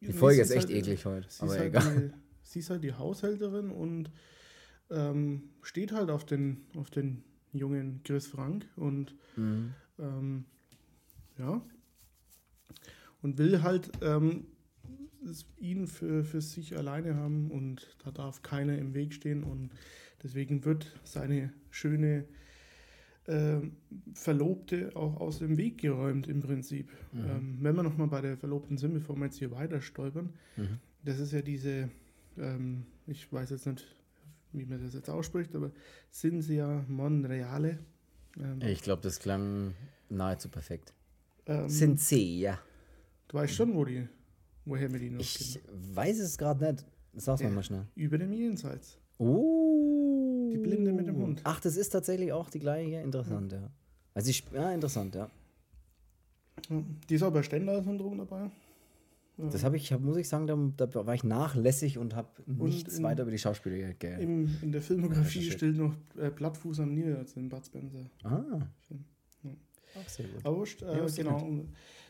[0.00, 2.12] Die Folge ist echt halt, eklig heute, aber halt egal.
[2.12, 4.10] Die, sie ist halt die Haushälterin und
[4.90, 9.74] ähm, steht halt auf den, auf den jungen Chris Frank und mhm.
[9.98, 10.44] ähm,
[11.38, 11.62] ja
[13.24, 14.46] und will halt ähm,
[15.58, 19.70] ihn für, für sich alleine haben und da darf keiner im Weg stehen und
[20.22, 22.26] deswegen wird seine schöne
[23.24, 23.60] äh,
[24.12, 26.90] Verlobte auch aus dem Weg geräumt im Prinzip.
[27.12, 27.24] Mhm.
[27.24, 30.78] Ähm, wenn wir nochmal bei der Verlobten sind, bevor wir jetzt hier weiter stolpern, mhm.
[31.02, 31.88] das ist ja diese,
[32.36, 33.86] ähm, ich weiß jetzt nicht,
[34.54, 35.70] wie man das jetzt ausspricht, aber
[36.10, 37.78] Cinzia Monreale.
[38.38, 39.74] Ähm, ich glaube, das klang
[40.08, 40.92] nahezu perfekt.
[41.46, 42.58] Ähm, Cinzia.
[43.28, 44.08] Du weißt schon, wo die,
[44.64, 45.96] woher wir die noch Ich kennen.
[45.96, 46.86] weiß es gerade nicht.
[47.14, 47.86] Sag's ja, mal schnell.
[47.94, 48.98] Über dem Jenseits.
[49.18, 50.50] Oh.
[50.52, 51.40] Die Blinde mit dem Hund.
[51.44, 53.00] Ach, das ist tatsächlich auch die gleiche.
[53.00, 53.60] Interessant, ja.
[53.60, 53.70] ja.
[54.14, 55.30] Also ich, ja, interessant, ja.
[56.70, 58.50] Die ist auch bei Stendal-Syndrom dabei.
[59.36, 63.04] Das habe ich, muss ich sagen, da, da, war ich nachlässig und habe nichts in,
[63.04, 67.40] weiter über die Schauspieler ge in, in der Filmografie steht noch äh, Plattfuß am also
[67.40, 67.98] in Bud Spencer.
[68.22, 68.44] Ah.
[69.42, 69.50] Ja.
[69.96, 70.44] Auch sehr gut.
[70.44, 71.64] Aber äh, ja, genau.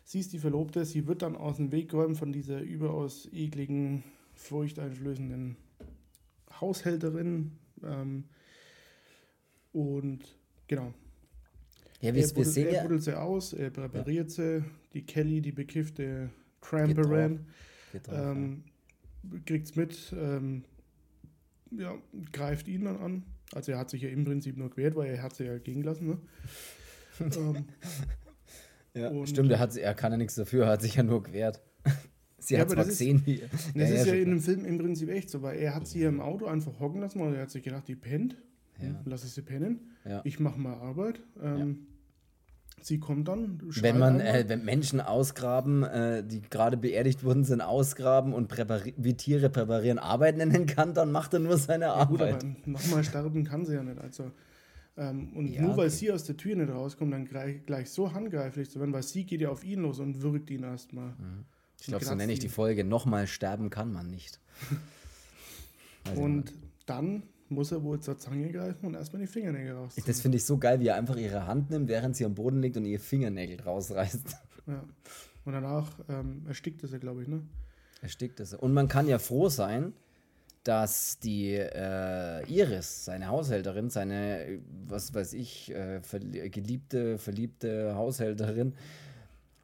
[0.05, 4.05] Sie ist die Verlobte, sie wird dann aus dem Weg geräumt von dieser überaus ekligen,
[4.35, 5.57] furchteinflößenden
[6.61, 7.53] Haushälterin.
[7.83, 8.25] Ähm,
[9.73, 10.37] und
[10.69, 10.93] genau.
[12.01, 14.61] Ja, wir, er buddelt, wir sehen er buddelt sie aus, er präpariert ja.
[14.61, 14.65] sie.
[14.93, 16.31] Die Kelly, die bekiffte
[16.65, 17.47] Cramperan
[18.11, 18.65] ähm,
[19.45, 20.65] kriegt es mit, ähm,
[21.71, 21.95] ja,
[22.33, 23.23] greift ihn dann an.
[23.53, 25.83] Also er hat sich ja im Prinzip nur gewehrt, weil er hat sie ja gehen
[25.83, 26.07] lassen.
[26.07, 26.19] Ne?
[27.37, 27.65] ähm,
[28.95, 31.61] ja, stimmt, er, hat, er kann ja nichts dafür, er hat sich ja nur gewehrt.
[32.39, 33.39] Sie ja, hat zwar gesehen, wie.
[33.39, 35.87] Das ja, ist ja, ja in dem Film im Prinzip echt so, weil er hat
[35.87, 38.37] sie ja im Auto einfach hocken lassen, weil er hat sich gedacht, die pennt.
[38.83, 39.01] Ja.
[39.07, 39.93] Lass ich sie pennen.
[40.25, 41.23] Ich mache mal Arbeit.
[41.43, 41.87] Ähm,
[42.85, 43.63] Sie kommt dann.
[43.63, 48.53] Wenn man äh, wenn Menschen ausgraben, äh, die gerade beerdigt wurden, sind ausgraben und
[48.99, 52.43] wie Tiere präparieren Arbeit nennen kann, dann macht er nur seine ja, Arbeit.
[52.43, 53.99] Gut, aber nochmal sterben kann sie ja nicht.
[53.99, 54.31] Also,
[54.99, 58.13] ähm, und ja, nur weil sie aus der Tür nicht rauskommt, dann gleich, gleich so
[58.13, 61.13] handgreiflich zu werden, weil sie geht ja auf ihn los und würgt ihn erstmal.
[61.13, 61.47] Mhm.
[61.81, 62.85] Ich glaube, so nenne ich die Folge.
[62.85, 64.41] Nochmal sterben kann man nicht.
[66.17, 66.53] und
[66.85, 67.23] dann
[67.55, 70.07] muss er wohl zur Zange greifen und erstmal die Fingernägel rausziehen.
[70.07, 72.61] Das finde ich so geil, wie er einfach ihre Hand nimmt, während sie am Boden
[72.61, 74.37] liegt und ihre Fingernägel rausreißt.
[74.67, 74.85] Ja.
[75.45, 77.43] Und danach ähm, erstickt er sie, glaube ich, ne?
[78.01, 78.59] Erstickt er sie.
[78.59, 79.93] Und man kann ja froh sein,
[80.65, 88.75] dass die äh, Iris, seine Haushälterin, seine, was weiß ich, äh, verli geliebte, verliebte Haushälterin,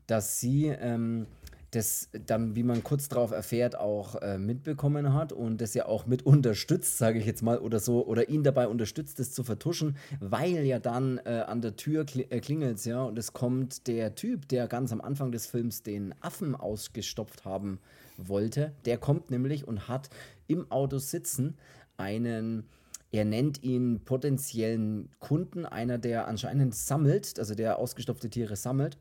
[0.07, 1.26] dass sie ähm,
[1.71, 6.07] das dann, wie man kurz darauf erfährt, auch äh, mitbekommen hat und das ja auch
[6.07, 9.97] mit unterstützt, sage ich jetzt mal, oder so, oder ihn dabei unterstützt, das zu vertuschen,
[10.21, 14.15] weil ja dann äh, an der Tür kli äh, klingelt ja und es kommt der
[14.15, 17.79] Typ, der ganz am Anfang des Films den Affen ausgestopft haben
[18.17, 20.11] wollte, der kommt nämlich und hat
[20.47, 21.57] im Auto sitzen
[21.97, 22.65] einen
[23.13, 28.99] er nennt ihn potenziellen Kunden, einer, der anscheinend sammelt, also der ausgestopfte Tiere sammelt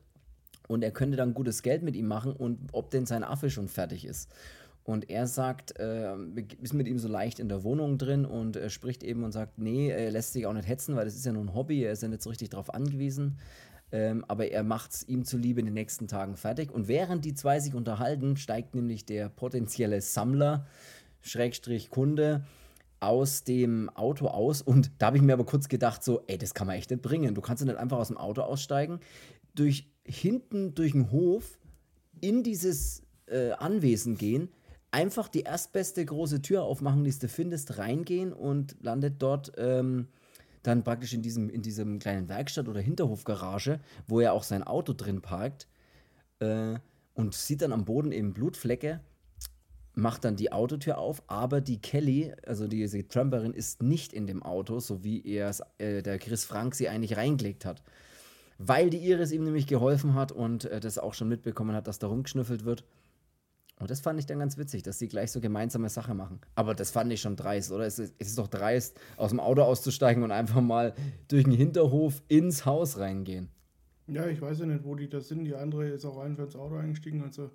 [0.70, 3.66] und er könnte dann gutes Geld mit ihm machen und ob denn sein Affe schon
[3.66, 4.30] fertig ist.
[4.84, 6.14] Und er sagt, äh,
[6.62, 9.58] ist mit ihm so leicht in der Wohnung drin und er spricht eben und sagt,
[9.58, 11.92] nee, er lässt sich auch nicht hetzen, weil das ist ja nur ein Hobby, er
[11.92, 13.38] ist ja nicht so richtig darauf angewiesen.
[13.90, 16.70] Ähm, aber er macht es ihm zuliebe in den nächsten Tagen fertig.
[16.70, 20.66] Und während die zwei sich unterhalten, steigt nämlich der potenzielle Sammler,
[21.20, 22.44] Schrägstrich Kunde,
[23.00, 24.62] aus dem Auto aus.
[24.62, 27.02] Und da habe ich mir aber kurz gedacht, so, ey, das kann man echt nicht
[27.02, 27.34] bringen.
[27.34, 29.00] Du kannst ja nicht einfach aus dem Auto aussteigen.
[29.56, 31.58] Durch hinten durch den Hof
[32.20, 34.48] in dieses äh, Anwesen gehen,
[34.90, 40.08] einfach die erstbeste große Tür aufmachen, die du findest, reingehen und landet dort ähm,
[40.62, 44.92] dann praktisch in diesem, in diesem kleinen Werkstatt- oder Hinterhofgarage, wo er auch sein Auto
[44.92, 45.68] drin parkt
[46.40, 46.74] äh,
[47.14, 49.00] und sieht dann am Boden eben Blutflecke,
[49.94, 54.42] macht dann die Autotür auf, aber die Kelly, also diese Tramperin, ist nicht in dem
[54.42, 57.82] Auto, so wie er äh, der Chris Frank sie eigentlich reingelegt hat
[58.62, 61.98] weil die Iris ihm nämlich geholfen hat und äh, das auch schon mitbekommen hat, dass
[61.98, 62.84] da rumgeschnüffelt wird.
[63.78, 66.40] Und das fand ich dann ganz witzig, dass sie gleich so gemeinsame Sache machen.
[66.54, 67.86] Aber das fand ich schon dreist, oder?
[67.86, 70.92] Es ist, es ist doch dreist, aus dem Auto auszusteigen und einfach mal
[71.28, 73.48] durch den Hinterhof ins Haus reingehen.
[74.06, 75.44] Ja, ich weiß ja nicht, wo die da sind.
[75.44, 77.22] Die andere ist auch einfach ins Auto eingestiegen.
[77.22, 77.50] Also,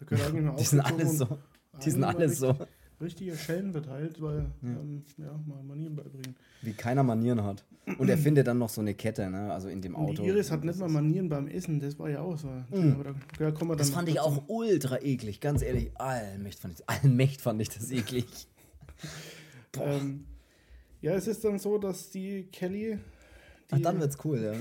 [0.00, 1.38] da können eigentlich mal Die sind alle so.
[1.84, 2.56] Die sind alle so
[3.02, 4.68] richtige Schellen verteilt, weil ja.
[4.68, 6.36] Ähm, ja, mal Manieren beibringen.
[6.62, 7.64] Wie keiner Manieren hat.
[7.98, 9.52] Und er findet dann noch so eine Kette, ne?
[9.52, 10.22] also in dem Auto.
[10.22, 12.48] Die Iris hat nicht mal Manieren beim Essen, das war ja auch so.
[12.70, 12.92] Mhm.
[12.92, 15.90] Aber da, da kommen wir dann das fand ich auch ultra eklig, ganz ehrlich.
[15.94, 18.26] Allmächt fand ich, allmächt fand ich das eklig.
[19.80, 20.26] ähm,
[21.00, 22.98] ja, es ist dann so, dass die Kelly,
[23.70, 24.52] die Ach, dann wird's cool, ja.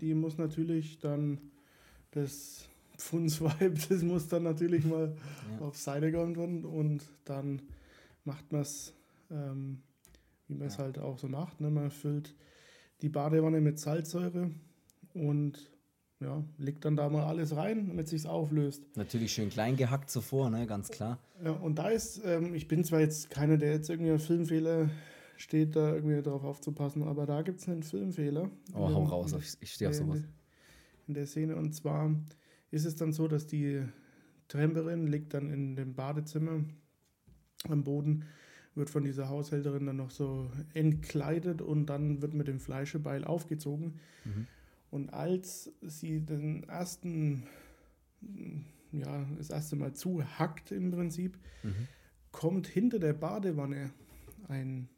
[0.00, 1.40] Die muss natürlich dann
[2.10, 5.14] das Pfundsvibe, das muss dann natürlich mal
[5.58, 5.66] ja.
[5.66, 7.62] auf Seite geräumt werden und dann
[8.24, 8.92] macht man es,
[9.30, 9.82] ähm,
[10.48, 10.84] wie man es ja.
[10.84, 11.60] halt auch so macht.
[11.60, 11.70] Ne?
[11.70, 12.34] Man füllt
[13.02, 14.50] die Badewanne mit Salzsäure
[15.14, 15.70] und
[16.20, 18.82] ja, legt dann da mal alles rein, damit sich auflöst.
[18.96, 21.18] Natürlich schön klein gehackt zuvor, ne, ganz klar.
[21.44, 24.88] Ja, und da ist, ähm, ich bin zwar jetzt keiner, der jetzt irgendwie Filmfehler
[25.36, 28.50] steht, da irgendwie darauf aufzupassen, aber da gibt es einen Filmfehler.
[28.72, 30.20] Oh, hau raus, ich stehe auf sowas.
[31.06, 32.10] In der Szene und zwar
[32.70, 33.82] ist es dann so, dass die
[34.48, 36.64] Tramperin liegt dann in dem Badezimmer
[37.68, 38.24] am Boden,
[38.74, 44.00] wird von dieser Haushälterin dann noch so entkleidet und dann wird mit dem Fleischebeil aufgezogen.
[44.24, 44.46] Mhm.
[44.90, 47.44] Und als sie den ersten,
[48.92, 51.88] ja, das erste Mal zuhackt im Prinzip, mhm.
[52.32, 53.90] kommt hinter der Badewanne
[54.48, 54.88] ein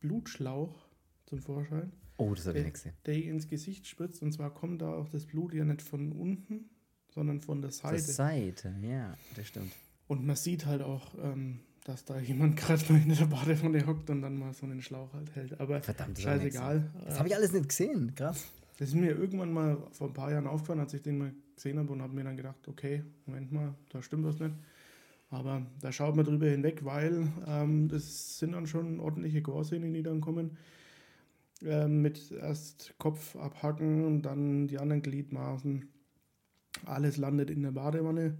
[0.00, 0.86] Blutschlauch
[1.26, 1.92] zum Vorschein.
[2.18, 2.92] Oh, das habe ich nicht gesehen.
[3.06, 4.22] Der ihr ins Gesicht spritzt.
[4.22, 6.68] Und zwar kommt da auch das Blut ja nicht von unten,
[7.08, 7.94] sondern von der Seite.
[7.94, 9.72] Der Seite, ja, das stimmt.
[10.08, 14.10] Und man sieht halt auch, ähm, dass da jemand gerade mal in der Badewanne hockt
[14.10, 15.60] und dann mal so einen Schlauch halt hält.
[15.60, 16.90] Aber Verdammt, scheißegal.
[17.04, 18.46] Das habe ich alles nicht gesehen, krass.
[18.78, 21.78] Das ist mir irgendwann mal vor ein paar Jahren aufgefallen, als ich den mal gesehen
[21.78, 24.54] habe und habe mir dann gedacht, okay, Moment mal, da stimmt was nicht.
[25.30, 30.02] Aber da schaut man drüber hinweg, weil ähm, das sind dann schon ordentliche Gore-Szenen, die
[30.02, 30.56] dann kommen.
[31.64, 35.88] Ähm, mit erst Kopf abhacken und dann die anderen Gliedmaßen.
[36.84, 38.38] Alles landet in der Badewanne,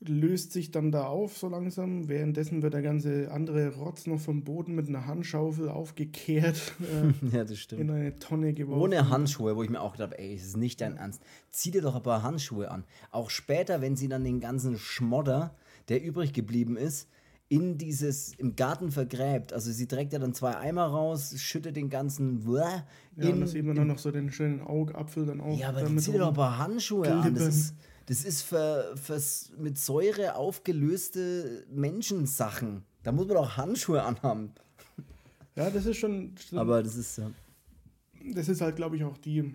[0.00, 2.08] löst sich dann da auf so langsam.
[2.08, 6.74] Währenddessen wird der ganze andere Rotz noch vom Boden mit einer Handschaufel aufgekehrt.
[6.88, 7.82] Äh, ja, das stimmt.
[7.82, 8.80] In eine Tonne geworfen.
[8.80, 11.22] Ohne Handschuhe, wo ich mir auch gedacht habe, ey, das ist nicht dein Ernst.
[11.50, 12.84] Zieh dir doch ein paar Handschuhe an.
[13.10, 15.56] Auch später, wenn sie dann den ganzen Schmodder,
[15.88, 17.08] der übrig geblieben ist,
[17.48, 19.52] in dieses, im Garten vergräbt.
[19.52, 22.84] Also sie trägt ja dann zwei Eimer raus, schüttet den ganzen Ja,
[23.16, 25.58] in, und da sieht man dann noch so den schönen Augapfel dann auch.
[25.58, 27.22] Ja, aber dann zieht doch ein paar Handschuhe Glippen.
[27.22, 27.34] an.
[27.34, 27.74] Das ist,
[28.06, 29.20] das ist für, für
[29.58, 32.84] mit Säure aufgelöste Menschensachen.
[33.02, 34.52] Da muss man doch Handschuhe anhaben.
[35.56, 36.34] Ja, das ist schon.
[36.52, 37.30] Aber das ist ja.
[38.34, 39.54] Das ist halt, glaube ich, auch die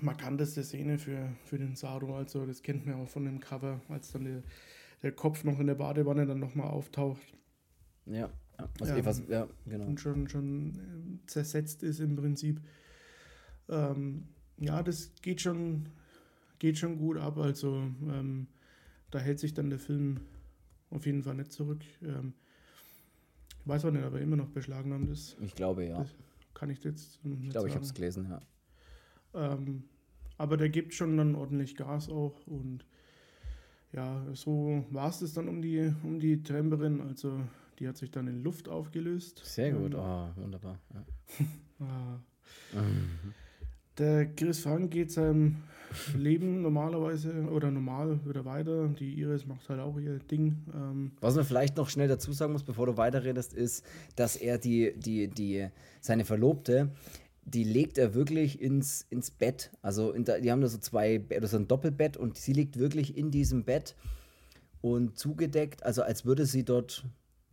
[0.00, 2.16] markanteste Szene für, für den Saro.
[2.16, 4.42] Also, das kennt man auch von dem Cover, als dann der
[5.06, 7.22] der Kopf noch in der Badewanne dann nochmal auftaucht.
[8.06, 9.86] Ja, ja, also ja, etwas, ja, genau.
[9.86, 12.60] Und schon, schon ähm, zersetzt ist im Prinzip.
[13.68, 14.26] Ähm,
[14.58, 15.88] ja, das geht schon,
[16.58, 17.38] geht schon gut ab.
[17.38, 18.48] Also ähm,
[19.12, 20.20] da hält sich dann der Film
[20.90, 21.84] auf jeden Fall nicht zurück.
[22.02, 22.34] Ähm,
[23.60, 25.36] ich weiß auch nicht, aber immer noch beschlagnahmt ist.
[25.40, 25.98] Ich glaube, ja.
[25.98, 26.14] Das
[26.52, 28.42] kann ich jetzt nicht Ich glaube, ich habe es gelesen, ja.
[29.34, 29.84] Ähm,
[30.36, 32.84] aber der gibt schon dann ordentlich Gas auch und
[33.96, 37.00] ja, so war es das dann um die, um die Tramperin.
[37.00, 37.40] Also
[37.78, 39.40] die hat sich dann in Luft aufgelöst.
[39.44, 40.78] Sehr gut, Ähm, oh, wunderbar.
[40.94, 41.04] Ja.
[41.86, 42.20] ah.
[42.74, 43.34] Mhm.
[43.98, 45.56] Der Chris Frank geht seinem
[46.14, 48.88] Leben normalerweise oder normal wieder weiter.
[48.88, 50.64] Die Iris macht halt auch ihr Ding.
[50.74, 54.58] Ähm, Was man vielleicht noch schnell dazu sagen muss, bevor du weiterredest, ist, dass er
[54.58, 55.68] die, die, die,
[56.00, 56.90] seine Verlobte,
[57.46, 59.70] die legt er wirklich ins, ins Bett.
[59.80, 63.16] Also in die haben da so zwei, oder so ein Doppelbett und sie liegt wirklich
[63.16, 63.94] in diesem Bett
[64.80, 67.04] und zugedeckt, also als würde sie dort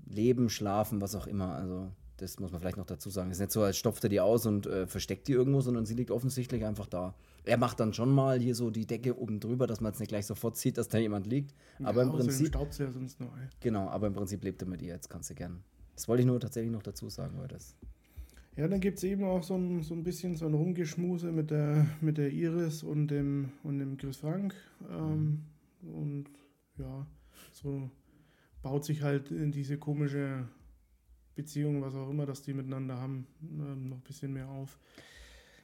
[0.05, 1.53] leben, schlafen, was auch immer.
[1.53, 3.29] Also das muss man vielleicht noch dazu sagen.
[3.29, 5.85] Es ist nicht so, als stopft er die aus und äh, versteckt die irgendwo, sondern
[5.85, 7.15] sie liegt offensichtlich einfach da.
[7.45, 10.09] Er macht dann schon mal hier so die Decke oben drüber, dass man jetzt nicht
[10.09, 11.53] gleich sofort sieht, dass da jemand liegt.
[11.83, 13.49] Aber ja, im außerdem Prinzip ja sonst noch ein.
[13.59, 15.63] Genau, aber im Prinzip lebt er mit ihr, jetzt kannst du gern.
[15.95, 17.75] Das wollte ich nur tatsächlich noch dazu sagen, weil das.
[18.55, 21.49] Ja, dann gibt es eben auch so ein, so ein bisschen so ein Rumgeschmuse mit
[21.49, 24.53] der, mit der Iris und dem, und dem Chris Frank.
[24.89, 25.43] Ähm,
[25.81, 26.25] Und
[26.77, 27.05] ja,
[27.51, 27.89] so
[28.61, 30.47] baut sich halt in diese komische
[31.35, 34.79] Beziehung, was auch immer, dass die miteinander haben, ähm, noch ein bisschen mehr auf.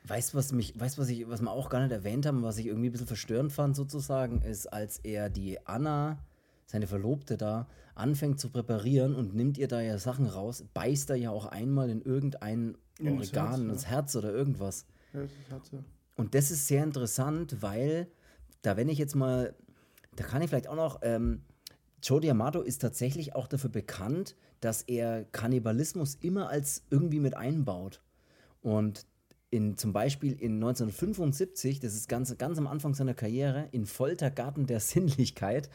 [0.06, 2.58] Weißt du, was mich, weißt, was ich, was wir auch gar nicht erwähnt haben, was
[2.58, 6.26] ich irgendwie ein bisschen verstörend fand, sozusagen, ist, als er die Anna,
[6.70, 11.16] seine Verlobte da, anfängt zu präparieren und nimmt ihr da ja Sachen raus, beißt er
[11.16, 13.70] ja auch einmal in irgendein Ins Organ, Herz, ja.
[13.70, 14.86] ins Herz oder irgendwas.
[15.14, 15.80] Ja, das hat sie.
[16.16, 18.08] Und das ist sehr interessant, weil
[18.62, 19.56] da, wenn ich jetzt mal,
[20.16, 21.42] da kann ich vielleicht auch noch, ähm,
[22.04, 28.00] Joe D'Amato ist tatsächlich auch dafür bekannt, dass er Kannibalismus immer als irgendwie mit einbaut.
[28.62, 29.08] Und
[29.50, 34.68] in, zum Beispiel in 1975, das ist ganz, ganz am Anfang seiner Karriere, in Foltergarten
[34.68, 35.70] der Sinnlichkeit,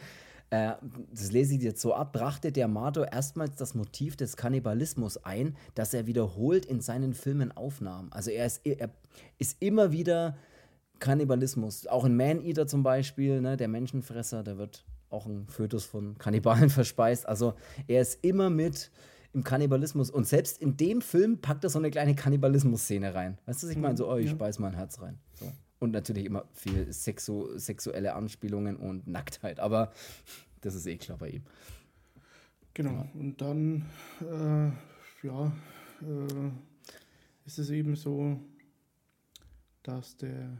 [0.55, 0.75] äh,
[1.13, 5.95] das lese ich jetzt so ab, brachte D'Amato erstmals das Motiv des Kannibalismus ein, das
[5.95, 8.09] er wiederholt in seinen Filmen aufnahm.
[8.13, 8.91] Also er ist, er
[9.39, 10.37] ist immer wieder
[11.01, 11.87] Kannibalismus.
[11.87, 16.71] Auch in Man-Eater zum Beispiel, ne, der Menschenfresser, da wird auch ein Fötus von Kannibalen
[16.81, 17.27] verspeist.
[17.29, 17.55] Also
[17.89, 18.91] er ist immer mit
[19.33, 20.11] im Kannibalismus.
[20.11, 23.39] Und selbst in dem Film packt er so eine kleine Kannibalismus-Szene rein.
[23.47, 23.97] Weißt du, was ich meine?
[23.97, 24.33] So, oh, ich Ja.
[24.33, 25.19] speise mein Herz rein.
[25.35, 25.53] So.
[25.85, 29.61] Und natürlich immer viel Sexu sexuelle Anspielungen und Nacktheit.
[29.61, 29.93] Aber
[30.63, 31.43] das ist eh klar bei ihm.
[32.73, 33.07] Genau.
[33.13, 33.85] Und dann,
[34.23, 35.53] äh, ja,
[36.01, 36.51] äh,
[37.45, 38.41] ist es eben so,
[39.83, 40.57] dass der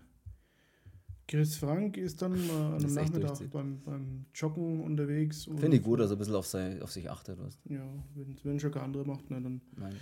[1.27, 5.45] Chris Frank ist dann mal an Das einem echt Nachmittag beim, beim Joggen unterwegs.
[5.45, 7.39] Finde ich gut, dass er ein bisschen auf, sein, auf sich achtet.
[7.41, 7.59] Was.
[7.65, 7.83] Ja,
[8.15, 9.63] wenn wenn schon keine andere macht, ne, dann.
[9.75, 9.95] Nein.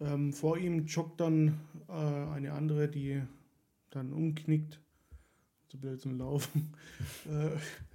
[0.00, 3.20] Ähm, vor ihm joggt dann äh, eine andere, die
[3.90, 4.80] dann umknickt.
[5.68, 6.74] So blöd zum Laufen.
[7.30, 7.50] äh,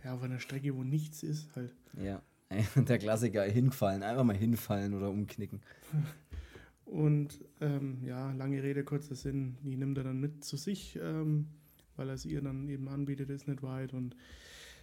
[0.05, 1.73] ja, auf einer Strecke, wo nichts ist, halt.
[2.01, 2.21] Ja.
[2.75, 4.03] Der Klassiker, hingefallen.
[4.03, 5.61] Einfach mal hinfallen oder umknicken.
[6.85, 11.47] Und ähm, ja, lange Rede, kurzer Sinn, die nimmt er dann mit zu sich, ähm,
[11.95, 13.93] weil er es ihr dann eben anbietet, ist nicht weit.
[13.93, 14.15] Und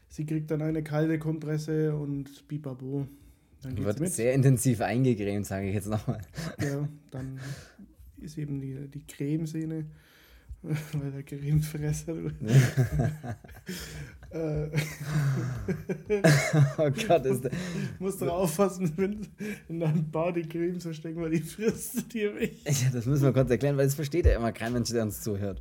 [0.09, 3.07] sie kriegt dann eine kalte Kompresse und bibabo.
[3.63, 4.13] Dann geht's Wird mit.
[4.13, 6.21] sehr intensiv eingecremt, sage ich jetzt nochmal.
[6.61, 7.39] Ja, dann
[8.19, 9.87] ist eben die, die Cremesehne,
[10.93, 12.15] weil der Cremefresser.
[12.15, 12.31] du.
[14.31, 14.71] äh,
[16.79, 17.51] Oh Gott, ist der,
[17.99, 19.27] musst du aufpassen, wenn
[19.69, 22.55] in deinem Bauch die Creme verstecken, weil die frisst dir weg.
[22.65, 25.21] Ja, das müssen wir kurz erklären, weil das versteht ja immer kein Mensch, der uns
[25.21, 25.61] zuhört.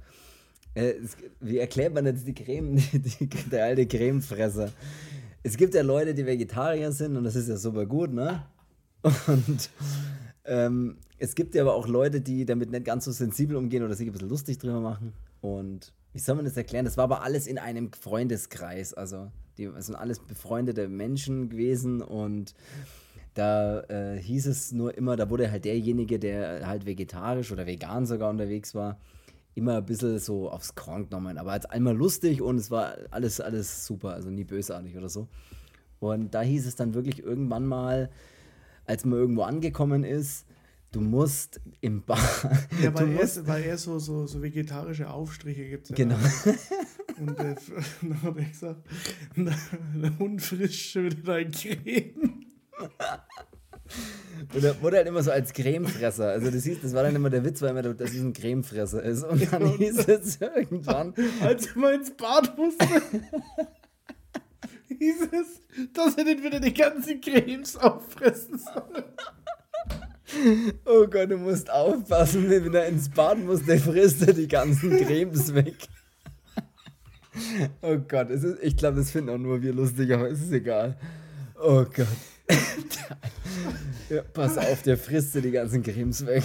[0.75, 4.71] Äh, es, wie erklärt man jetzt die Creme, die, die, der alte Cremefresser?
[5.43, 8.45] Es gibt ja Leute, die Vegetarier sind und das ist ja super gut, ne?
[9.01, 9.71] Und
[10.45, 13.95] ähm, es gibt ja aber auch Leute, die damit nicht ganz so sensibel umgehen oder
[13.95, 15.13] sich ein bisschen lustig drüber machen.
[15.41, 16.85] Und wie soll man das erklären?
[16.85, 18.93] Das war aber alles in einem Freundeskreis.
[18.93, 22.53] Also, die das sind alles befreundete Menschen gewesen und
[23.33, 28.05] da äh, hieß es nur immer, da wurde halt derjenige, der halt vegetarisch oder vegan
[28.05, 28.99] sogar unterwegs war,
[29.55, 31.37] immer ein bisschen so aufs Korn genommen.
[31.37, 35.27] Aber als einmal lustig und es war alles, alles super, also nie bösartig oder so.
[35.99, 38.09] Und da hieß es dann wirklich irgendwann mal,
[38.85, 40.45] als man irgendwo angekommen ist,
[40.91, 42.19] du musst im Bar.
[42.81, 45.89] Ja, weil er, musst, weil er so, so, so vegetarische Aufstriche gibt.
[45.89, 46.17] Ja Genau.
[47.19, 47.55] Und äh,
[48.01, 48.87] dann hat er gesagt,
[49.35, 49.51] "Na,
[49.95, 52.45] der Hund frisst schon wieder dein Creme.
[54.53, 56.29] Und er wurde halt immer so als Cremefresser.
[56.29, 59.03] Also das hieß, das war dann immer der Witz, weil immer, dass es ein Cremefresser
[59.03, 59.23] ist.
[59.23, 62.87] Und dann hieß es irgendwann, Als er mal ins Bad musste,
[64.97, 69.03] hieß es, dass er nicht wieder die ganzen Cremes auffressen soll.
[70.85, 74.97] oh Gott, du musst aufpassen, wenn er ins Bad muss, der frisst er die ganzen
[75.05, 75.75] Cremes weg.
[77.81, 80.51] Oh Gott, es ist, ich glaube, das finden auch nur wir lustig, aber es ist
[80.51, 80.97] egal.
[81.57, 82.07] Oh Gott.
[84.09, 86.43] ja, pass auf, der frisst dir die ganzen Cremes weg.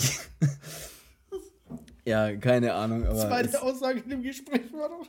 [2.04, 3.04] ja, keine Ahnung.
[3.04, 5.06] Aber Zweite Aussage in dem Gespräch war doch,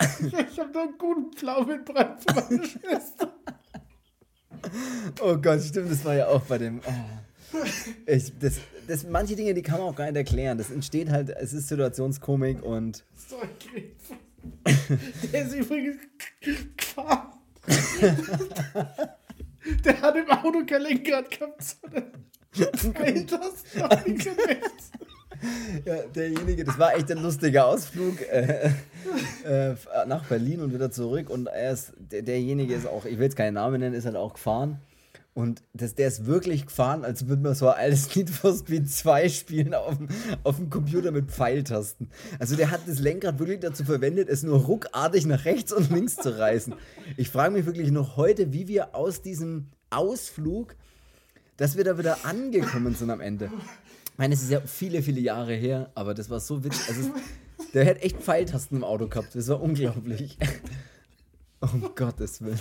[0.00, 3.34] ich habe doch einen guten Pflaumenbrei für meine Schwester.
[5.20, 6.80] Oh Gott, stimmt, das war ja auch bei dem.
[6.86, 7.60] Oh.
[8.06, 8.54] Ich, das,
[8.88, 10.58] das, manche Dinge, die kann man auch gar nicht erklären.
[10.58, 13.04] Das entsteht halt, es ist Situationskomik und.
[13.28, 14.10] So ein Krebs.
[15.32, 15.96] Der ist übrigens
[16.76, 17.32] gefahren.
[19.84, 22.12] Der hat im Auto kein Lenkrad gehabt, sondern
[23.26, 24.90] Tasten nach links und rechts.
[25.84, 28.70] Ja, derjenige, das war echt ein lustiger Ausflug äh,
[29.44, 29.74] äh,
[30.06, 31.30] nach Berlin und wieder zurück.
[31.30, 34.16] Und er ist, der, derjenige ist auch, ich will jetzt keinen Namen nennen, ist halt
[34.16, 34.80] auch gefahren.
[35.34, 38.88] Und das, der ist wirklich gefahren, als würde man so ein altes Need for Speed
[38.88, 40.08] 2 spielen auf dem,
[40.44, 42.08] auf dem Computer mit Pfeiltasten.
[42.38, 46.14] Also der hat das Lenkrad wirklich dazu verwendet, es nur ruckartig nach rechts und links
[46.16, 46.74] zu reißen.
[47.16, 50.76] Ich frage mich wirklich noch heute, wie wir aus diesem Ausflug,
[51.56, 53.50] dass wir da wieder angekommen sind am Ende.
[54.14, 56.88] Ich meine, es ist ja viele, viele Jahre her, aber das war so witzig.
[56.88, 57.12] Also,
[57.74, 59.34] der hätte echt Pfeiltasten im Auto gehabt.
[59.34, 60.38] Das war unglaublich.
[61.60, 62.60] Um Gottes Willen.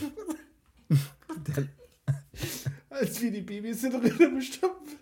[1.45, 1.67] Der,
[2.89, 4.97] Als wir die Babysitterin bestimmt,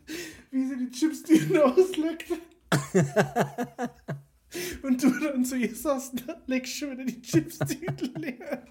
[0.49, 2.31] wie sie die Chipstüten ausleckt.
[4.83, 8.65] Und du dann zu ihr sagst, leckst schon wieder die Chipstüten leer.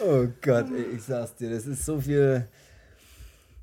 [0.00, 2.48] oh Gott, ey, ich sag's dir, das ist so viel,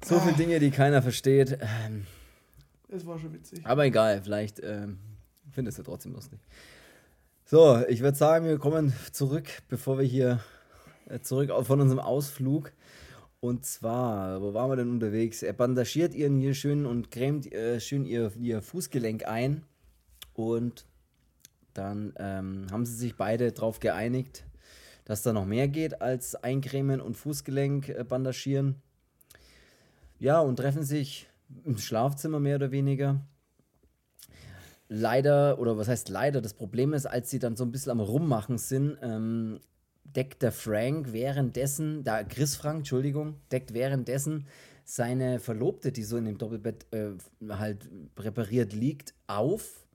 [0.05, 1.57] so viele Dinge, die keiner versteht.
[1.61, 2.05] Ähm,
[2.91, 3.65] Es war schon witzig.
[3.65, 4.99] aber egal, vielleicht ähm,
[5.51, 6.39] findest du trotzdem lustig.
[7.45, 10.39] So, ich würde sagen, wir kommen zurück, bevor wir hier
[11.07, 12.71] äh, zurück von unserem Ausflug.
[13.39, 15.43] Und zwar, wo waren wir denn unterwegs?
[15.43, 19.63] Er bandagiert ihren hier schön und cremt äh, schön ihr, ihr Fußgelenk ein.
[20.33, 20.85] Und
[21.73, 24.45] dann ähm, haben sie sich beide darauf geeinigt,
[25.05, 28.75] dass da noch mehr geht als eincremen und Fußgelenk äh, bandagieren.
[30.19, 31.28] Ja, und treffen sich
[31.63, 33.21] im Schlafzimmer mehr oder weniger.
[34.87, 37.99] Leider, oder was heißt leider, das Problem ist, als sie dann so ein bisschen am
[37.99, 39.59] Rummachen sind, ähm,
[40.03, 44.47] deckt der Frank währenddessen, da Chris Frank, Entschuldigung, deckt währenddessen
[44.83, 47.11] seine Verlobte, die so in dem Doppelbett äh,
[47.49, 49.85] halt präpariert liegt, auf,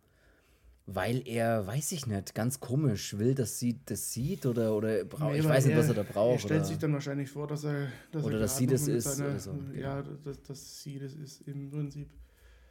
[0.87, 5.33] weil er, weiß ich nicht, ganz komisch will, dass sie das sieht oder, oder braucht,
[5.33, 6.35] Nee, ich weiß nicht, er- was er da braucht.
[6.35, 7.89] Er stellt oder- sich dann wahrscheinlich vor, dass er.
[8.13, 11.41] Dass Oder er dass sie das ist Seiner, so, Ja, dass, dass sie das ist
[11.49, 12.09] im Prinzip.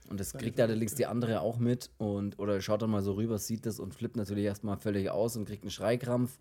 [0.09, 3.37] Und das kriegt allerdings die andere auch mit und oder schaut dann mal so rüber,
[3.39, 6.37] sieht das und flippt natürlich erstmal völlig aus und kriegt einen Schreikrampf.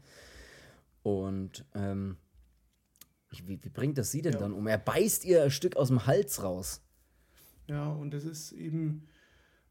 [1.02, 2.16] Und ähm,
[3.30, 4.40] wie, wie bringt das sie denn Ja.
[4.40, 4.66] dann um?
[4.66, 6.80] Er beißt ihr ein Stück aus dem Hals raus.
[7.68, 9.06] Ja, und das ist eben.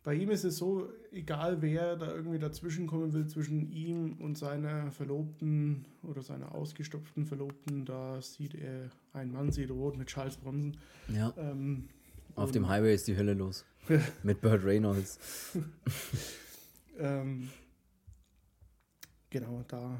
[0.03, 4.35] Bei ihm ist es so, egal wer da irgendwie dazwischen kommen will, zwischen ihm und
[4.35, 10.37] seiner Verlobten oder seiner ausgestopften Verlobten, da sieht er, ein Mann sieht rot mit Charles
[10.37, 10.77] Bronson.
[11.07, 11.31] Ja.
[11.37, 11.89] Ähm,
[12.35, 13.63] Auf dem Highway ist die Hölle los.
[14.23, 15.19] Mit Burt Reynolds.
[16.99, 17.49] Ähm,
[19.31, 19.99] genau, da,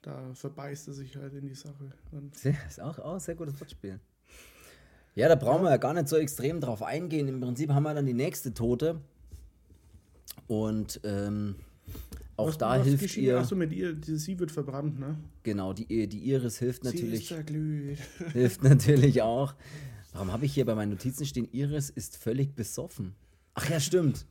[0.00, 1.92] da verbeißt er sich halt in die Sache.
[2.12, 4.00] Und ist auch, auch ein sehr gutes Wortspiel.
[5.14, 7.28] Ja, da brauchen wir ja gar nicht so extrem drauf eingehen.
[7.28, 9.00] Im Prinzip haben wir dann die nächste Tote.
[10.46, 11.56] Und ähm,
[12.36, 13.24] auch was- da was hilft geschieht?
[13.24, 13.38] ihr.
[13.38, 15.16] Ach so, mit ihr, sie wird verbrannt, ne?
[15.42, 17.10] Genau, die, die Iris hilft natürlich.
[17.10, 17.98] Sie ist zerglüht.
[18.32, 19.54] Hilft natürlich auch.
[20.12, 23.14] Warum habe ich hier bei meinen Notizen stehen, Iris ist völlig besoffen?
[23.54, 24.26] Ach ja, stimmt.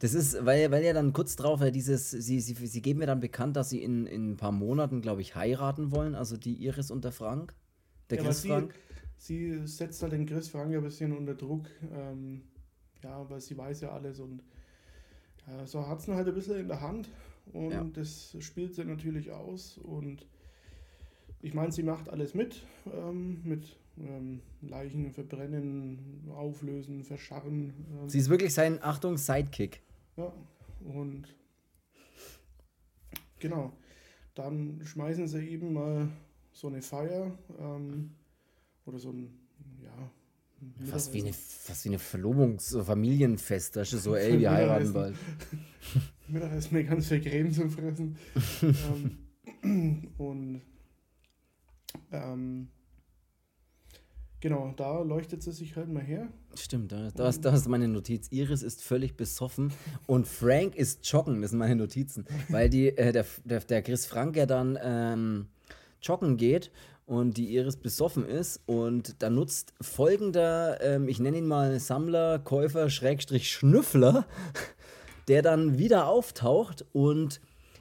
[0.00, 3.06] Das ist, weil, weil ja dann kurz drauf ja dieses, sie, sie, sie geben mir
[3.06, 6.54] dann bekannt, dass sie in, in ein paar Monaten, glaube ich, heiraten wollen, also die
[6.64, 7.54] Iris und der Frank.
[8.10, 8.74] Der Ja, Chris sie, Frank.
[9.16, 11.66] sie setzt halt den Chris Frank ein bisschen unter Druck.
[11.92, 12.42] Ähm,
[13.02, 14.42] ja, weil sie weiß ja alles und
[15.64, 17.08] so hat es halt ein bisschen in der Hand
[17.52, 17.84] und Ja.
[17.94, 20.26] das spielt sie natürlich aus und
[21.40, 27.72] ich meine, sie macht alles mit, ähm, mit ähm, Leichen verbrennen, auflösen, verscharren.
[28.02, 29.80] Ähm, Sie ist wirklich sein, Achtung, Sidekick.
[30.16, 30.32] Ja,
[30.84, 31.34] und
[33.38, 33.72] genau,
[34.34, 36.08] dann schmeißen sie eben mal
[36.52, 38.14] so eine Feier ähm,
[38.84, 39.30] oder so ein,
[39.82, 40.10] ja,
[40.90, 43.76] Fast wie, eine, fast wie eine Verlobungs-, Familienfest.
[43.76, 45.14] Da ist so, ey, wir heiraten bald.
[46.28, 48.16] Mittagessen mir ganz viel Creme zu fressen.
[49.62, 50.62] ähm, und
[52.10, 52.68] ähm,
[54.40, 56.28] genau, da leuchtet sie sich halt mal her.
[56.54, 58.28] Stimmt, da, da, ist, da ist meine Notiz.
[58.30, 59.72] Iris ist völlig besoffen
[60.06, 61.40] und Frank ist joggen.
[61.40, 62.26] Das sind meine Notizen.
[62.48, 65.46] Weil die, äh, der, der, der Chris Frank ja dann ähm,
[66.02, 66.72] joggen geht
[67.08, 72.38] und die Iris besoffen ist und da nutzt folgender, ähm, ich nenne ihn mal Sammler,
[72.38, 74.26] Käufer, Schrägstrich, Schnüffler,
[75.28, 77.40] der dann wieder auftaucht und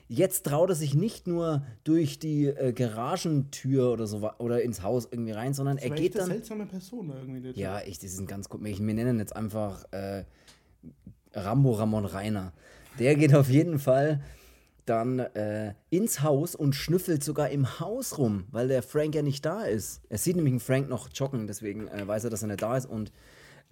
[0.10, 5.06] Jetzt traut er sich nicht nur durch die äh, Garagentür oder so oder ins Haus
[5.12, 6.28] irgendwie rein, sondern Das er geht dann.
[6.28, 7.60] seltsame Person irgendwie.
[7.60, 8.80] Ja, ich, das ist ein ganz komisch.
[8.80, 10.24] Wir nennen jetzt einfach äh,
[11.34, 12.54] Rambo Ramon Reiner.
[13.00, 14.22] Der geht auf jeden Fall
[14.90, 19.46] dann äh, ins Haus und schnüffelt sogar im Haus rum, weil der Frank ja nicht
[19.46, 20.02] da ist.
[20.10, 22.78] Er sieht nämlich einen Frank noch joggen, deswegen äh, weiß er, dass er nicht da
[22.78, 23.12] ist und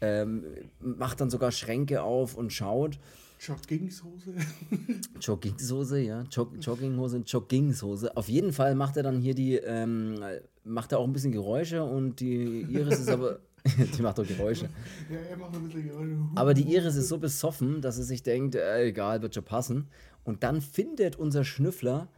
[0.01, 0.43] ähm,
[0.79, 2.99] macht dann sogar Schränke auf und schaut.
[3.39, 4.33] Joggingshose.
[5.21, 6.23] Jogginghose, ja.
[6.31, 8.15] Jog Jogginghose und Joggingshose.
[8.15, 10.15] Auf jeden Fall macht er dann hier die, ähm,
[10.63, 13.39] macht er auch ein bisschen Geräusche und die Iris ist aber,
[13.97, 14.69] die macht doch Geräusche.
[15.09, 16.17] ja, er macht ein bisschen Geräusche.
[16.35, 19.87] Aber die Iris ist so besoffen, dass sie sich denkt, äh, egal, wird schon passen.
[20.25, 22.09] Und dann findet unser Schnüffler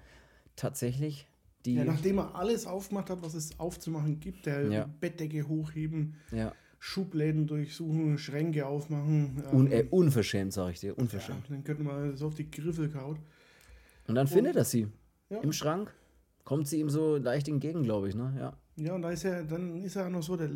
[0.55, 1.27] tatsächlich
[1.65, 1.75] die.
[1.75, 4.89] Ja, nachdem er alles aufgemacht hat, was es aufzumachen gibt, der Ja.
[4.99, 6.53] Bettdecke hochheben, ja.
[6.79, 9.43] Schubläden durchsuchen, Schränke aufmachen.
[9.51, 11.49] ähm, Un äh, unverschämt, sag ich dir, ja, unverschämt.
[11.49, 13.17] dann könnte man so auf die Griffel kaut.
[14.07, 14.87] Und dann findet er sie
[15.29, 15.39] Ja.
[15.41, 15.93] im Schrank.
[16.45, 18.33] Kommt sie ihm so leicht entgegen, glaube ich, ne?
[18.39, 18.57] Ja.
[18.79, 20.49] Ja, und da ist er, dann ist er auch noch so, der,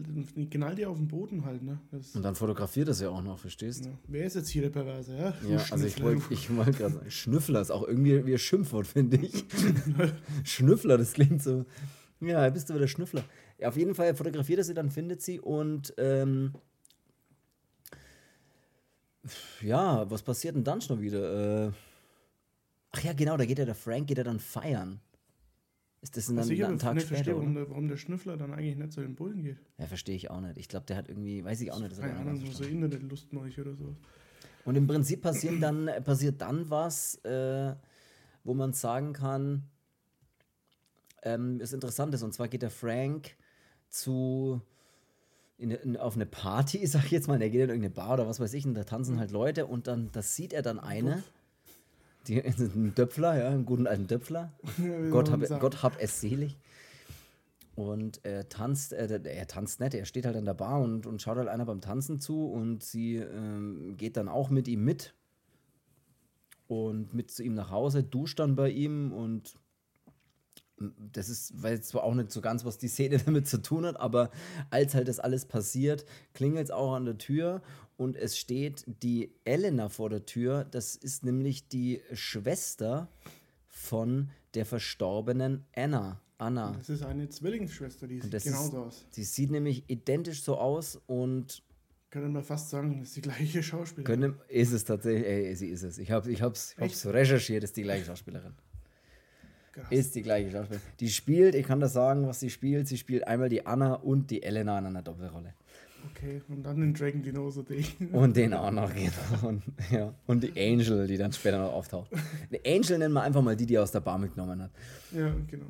[0.52, 1.80] knallt ja auf den Boden halt, ne?
[1.90, 3.86] Das, Und dann fotografiert er sie auch noch, verstehst?
[3.86, 3.92] ja.
[4.08, 5.32] Wer ist jetzt hier der Perverse, ja?
[5.32, 8.38] Du Ja, also ich wollte ich wollt gerade sagen, Schnüffler ist auch irgendwie wie ein
[8.38, 9.44] Schimpfwort, finde ich.
[10.44, 11.66] Schnüffler, das klingt so.
[12.20, 13.24] Ja, bist du wieder Schnüffler.
[13.58, 16.54] Ja, auf jeden Fall fotografiert er sie, dann findet sie und ähm,
[19.62, 21.68] ja, was passiert denn dann schon wieder?
[21.68, 21.72] Äh,
[22.92, 25.00] ach ja, genau, da geht ja der Frank, geht er dann feiern.
[26.02, 27.98] Ist das dann Was ich einen aber Tag nicht später, verstehe, warum der, warum der
[27.98, 29.58] Schnüffler dann eigentlich nicht zu den Bullen geht.
[29.78, 30.58] Ja, verstehe ich auch nicht.
[30.58, 31.92] Ich glaube, der hat irgendwie, weiß ich auch nicht.
[31.92, 32.84] Das ich Keine Ahnung, so verstanden.
[32.84, 33.96] Internetlustmolch oder so.
[34.66, 37.76] Und im Prinzip passieren dann, passiert dann was, äh,
[38.44, 39.64] wo man sagen kann,
[41.24, 42.24] ähm, ist interessant ist.
[42.24, 43.36] Und zwar geht der Frank
[43.90, 44.62] zu
[45.62, 48.28] in, in, auf eine Party, sag ich jetzt mal, der geht in irgendeine Bar oder
[48.28, 51.24] was weiß ich, und da tanzen halt Leute und dann, das sieht er dann eine,
[52.28, 54.54] die, einen Döpfler, ja, einen guten alten Döpfler.
[55.12, 56.58] Gott hab, Gott hab es selig.
[57.76, 61.22] Und er tanzt, äh, er tanzt nicht, er steht halt an der Bar und, und
[61.22, 65.14] schaut halt einer beim Tanzen zu und sie ähm, geht dann auch mit ihm mit
[66.68, 69.56] und mit zu ihm nach Hause, duscht dann bei ihm und
[71.14, 74.00] das ist, weil zwar auch nicht so ganz, was die Szene damit zu tun hat,
[74.00, 74.32] aber
[74.70, 77.62] als halt das alles passiert, klingelt es auch an der Tür
[77.98, 80.66] und es steht die Elena vor der Tür.
[80.66, 83.10] Das ist nämlich die Schwester
[83.68, 86.20] von der verstorbenen Anna.
[86.38, 86.72] Anna.
[86.76, 89.06] Das ist eine Zwillingsschwester, die sieht genauso ist, aus.
[89.12, 91.62] Sie sieht nämlich identisch so aus und
[92.10, 94.22] Können wir fast sagen, das ist die gleiche Schauspielerin.
[94.22, 96.00] können, ist es tatsächlich, ey, sie ist es.
[96.00, 98.56] Ich habe ich hab's, ich hab's recherchiert, ist die gleiche Schauspielerin.
[99.72, 99.88] Krass.
[99.90, 100.86] Ist die gleiche Schauspielerin.
[101.00, 102.88] Die spielt, ich kann das sagen, was sie spielt.
[102.88, 105.54] Sie spielt einmal die Anna und die Elena in einer Doppelrolle.
[106.10, 107.86] Okay, und dann den Dragon Dinosaur Day.
[108.12, 109.48] Und den auch noch, genau.
[109.48, 110.14] Und, ja.
[110.28, 112.10] und die Angel, die dann später noch auftaucht.
[112.52, 114.72] Die Angel nennen wir einfach mal die, die er aus der Bar mitgenommen hat.
[115.12, 115.68] ja, genau.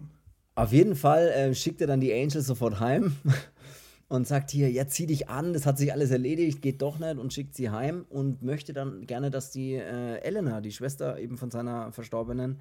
[0.53, 3.15] Auf jeden Fall äh, schickt er dann die Angel sofort heim
[4.09, 7.17] und sagt hier, ja, zieh dich an, das hat sich alles erledigt, geht doch nicht
[7.17, 11.37] und schickt sie heim und möchte dann gerne, dass die äh, Elena, die Schwester eben
[11.37, 12.59] von seiner Verstorbenen,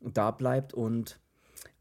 [0.00, 1.18] da bleibt und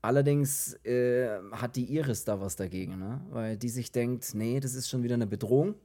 [0.02, 3.22] allerdings äh, hat die Iris da was dagegen, ne?
[3.30, 5.76] weil die sich denkt, nee, das ist schon wieder eine Bedrohung,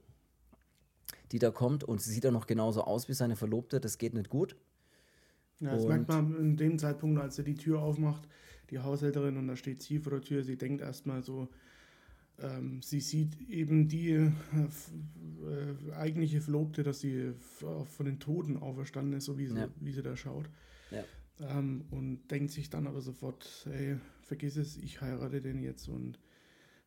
[1.31, 4.13] die da kommt und sie sieht auch noch genauso aus wie seine Verlobte, das geht
[4.13, 4.55] nicht gut.
[5.59, 8.27] Ja, das Und- merkt man in dem Zeitpunkt, als er die Tür aufmacht,
[8.69, 10.43] die Haushälterin, und da steht sie vor der Tür.
[10.43, 11.47] Sie denkt erstmal so,
[12.39, 19.13] ähm, sie sieht eben die äh, äh, eigentliche Verlobte, dass sie von den Toten auferstanden
[19.13, 19.67] ist, so wie sie, Ja.
[19.79, 20.49] wie sie da schaut.
[20.91, 21.03] Ja.
[21.39, 26.19] Ähm, und denkt sich dann aber sofort, ey, vergiss es, ich heirate den jetzt und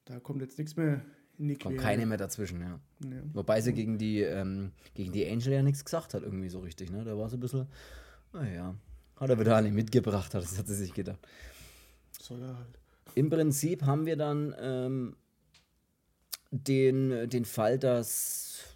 [0.05, 1.05] da kommt jetzt nichts mehr
[1.38, 2.80] in die Kommt keine mehr dazwischen, ja.
[3.05, 3.22] Ja.
[3.34, 6.90] Wobei sie gegen die, ähm, gegen die Angel ja nichts gesagt hat, irgendwie so richtig,
[6.90, 7.05] ne?
[7.05, 7.66] Da war sie ein bisschen,
[8.32, 8.74] naja,
[9.16, 11.18] hat er wieder alle mitgebracht, hat, das hat sie sich gedacht.
[12.20, 12.78] Soll er halt.
[13.14, 15.16] Im Prinzip haben wir dann ähm,
[16.51, 18.76] den, den Fall, dass.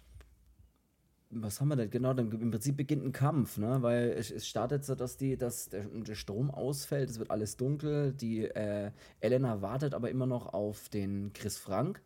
[1.33, 1.89] Was haben wir denn?
[1.89, 3.81] Genau, dann im Prinzip beginnt ein Kampf, ne?
[3.81, 7.55] Weil es, es startet so, dass, die, dass der, der Strom ausfällt, es wird alles
[7.55, 12.01] dunkel, die äh, Elena wartet aber immer noch auf den Chris Frank.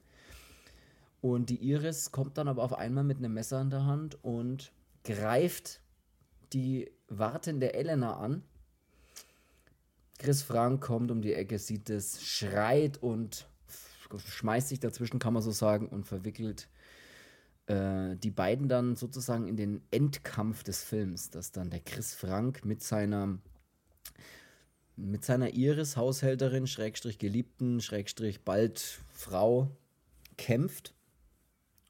[1.21, 4.71] Und die Iris kommt dann aber auf einmal mit einem Messer in der Hand und
[5.03, 5.81] greift
[6.53, 8.43] die wartende Elena an.
[10.19, 13.47] Chris Frank kommt um die Ecke, sieht es, schreit und
[14.15, 16.67] schmeißt sich dazwischen, kann man so sagen, und verwickelt
[17.67, 22.65] äh, die beiden dann sozusagen in den Endkampf des Films, dass dann der Chris Frank
[22.65, 23.37] mit seiner
[24.97, 29.69] mit seiner Iris, Haushälterin, Schrägstrich Geliebten, Schrägstrich bald Frau
[30.37, 30.93] kämpft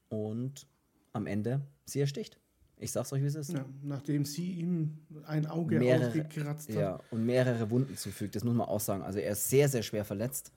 [0.08, 0.66] und
[1.12, 2.38] am Ende sie ersticht.
[2.78, 3.52] Ich sag's euch, wie es ist.
[3.52, 6.76] Ja, nachdem sie ihm ein Auge mehrere, ausgekratzt hat.
[6.76, 8.34] Ja, und mehrere Wunden zufügt.
[8.34, 9.02] Das muss man auch sagen.
[9.02, 10.52] Also er ist sehr, sehr schwer verletzt.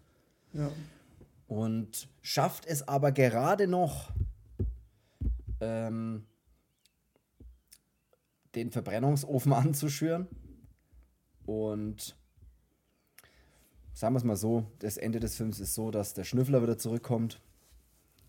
[0.53, 0.69] Ja.
[1.47, 4.11] Und schafft es aber gerade noch,
[5.61, 6.25] ähm,
[8.55, 10.27] den Verbrennungsofen anzuschüren.
[11.45, 12.15] Und
[13.93, 16.77] sagen wir es mal so, das Ende des Films ist so, dass der Schnüffler wieder
[16.77, 17.41] zurückkommt.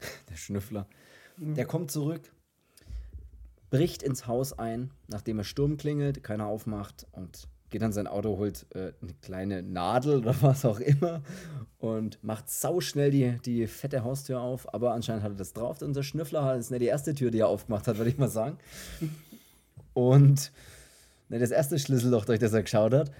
[0.31, 0.87] der Schnüffler.
[1.37, 2.33] Der kommt zurück,
[3.71, 8.37] bricht ins Haus ein, nachdem er Sturm klingelt, keiner aufmacht und geht dann sein Auto,
[8.37, 11.23] holt äh, eine kleine Nadel oder was auch immer
[11.79, 14.73] und macht sauschnell die, die fette Haustür auf.
[14.75, 15.81] Aber anscheinend hat er das drauf.
[15.83, 18.59] Unser Schnüffler ist nicht die erste Tür, die er aufgemacht hat, würde ich mal sagen.
[19.95, 20.53] Und
[21.29, 23.11] ne, das erste Schlüsselloch, durch das er geschaut hat.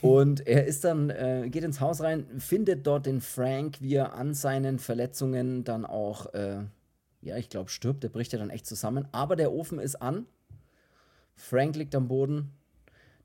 [0.00, 4.14] Und er ist dann, äh, geht ins Haus rein, findet dort den Frank, wie er
[4.14, 6.64] an seinen Verletzungen dann auch, äh,
[7.20, 8.02] ja, ich glaube, stirbt.
[8.02, 9.08] Der bricht ja dann echt zusammen.
[9.12, 10.26] Aber der Ofen ist an.
[11.34, 12.52] Frank liegt am Boden.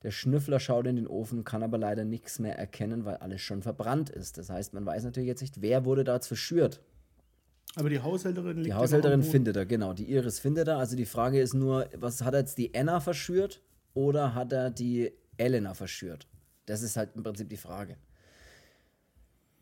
[0.03, 3.61] Der Schnüffler schaut in den Ofen, kann aber leider nichts mehr erkennen, weil alles schon
[3.61, 4.37] verbrannt ist.
[4.37, 6.81] Das heißt, man weiß natürlich jetzt nicht, wer wurde da verschürt.
[7.75, 9.93] Aber die Haushälterin liegt Die Haushälterin findet er, genau.
[9.93, 10.77] Die Iris findet er.
[10.77, 13.61] Also die Frage ist nur, was hat er jetzt die Anna verschürt
[13.93, 16.27] oder hat er die Elena verschürt?
[16.65, 17.95] Das ist halt im Prinzip die Frage.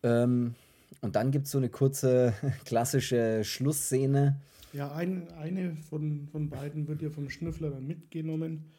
[0.03, 0.55] Ähm,
[1.01, 2.33] und dann gibt es so eine kurze,
[2.65, 4.41] klassische Schlussszene.
[4.73, 8.71] Ja, ein, eine von, von beiden wird ja vom Schnüffler dann mitgenommen.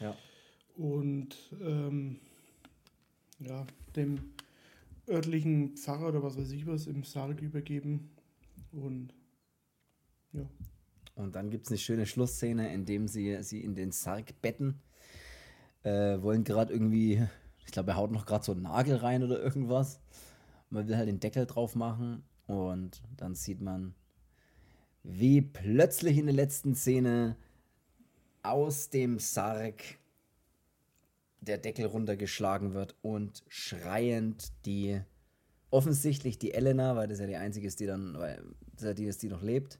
[0.00, 0.14] Ja.
[0.80, 2.16] Und ähm,
[3.38, 4.32] ja, dem
[5.06, 8.08] örtlichen Pfarrer oder was weiß ich was im Sarg übergeben.
[8.72, 9.12] Und
[10.32, 10.48] ja.
[11.16, 14.80] Und dann gibt es eine schöne Schlussszene, in dem sie sie in den Sarg betten.
[15.82, 17.26] Äh, wollen gerade irgendwie,
[17.66, 20.00] ich glaube, er haut noch gerade so einen Nagel rein oder irgendwas.
[20.70, 23.94] Man will halt den Deckel drauf machen und dann sieht man,
[25.02, 27.36] wie plötzlich in der letzten Szene
[28.42, 29.99] aus dem Sarg
[31.40, 35.00] der Deckel runtergeschlagen wird und schreiend die,
[35.70, 38.42] offensichtlich die Elena, weil das ja die einzige ist, die dann, weil
[38.74, 39.78] das ja die ist, die noch lebt,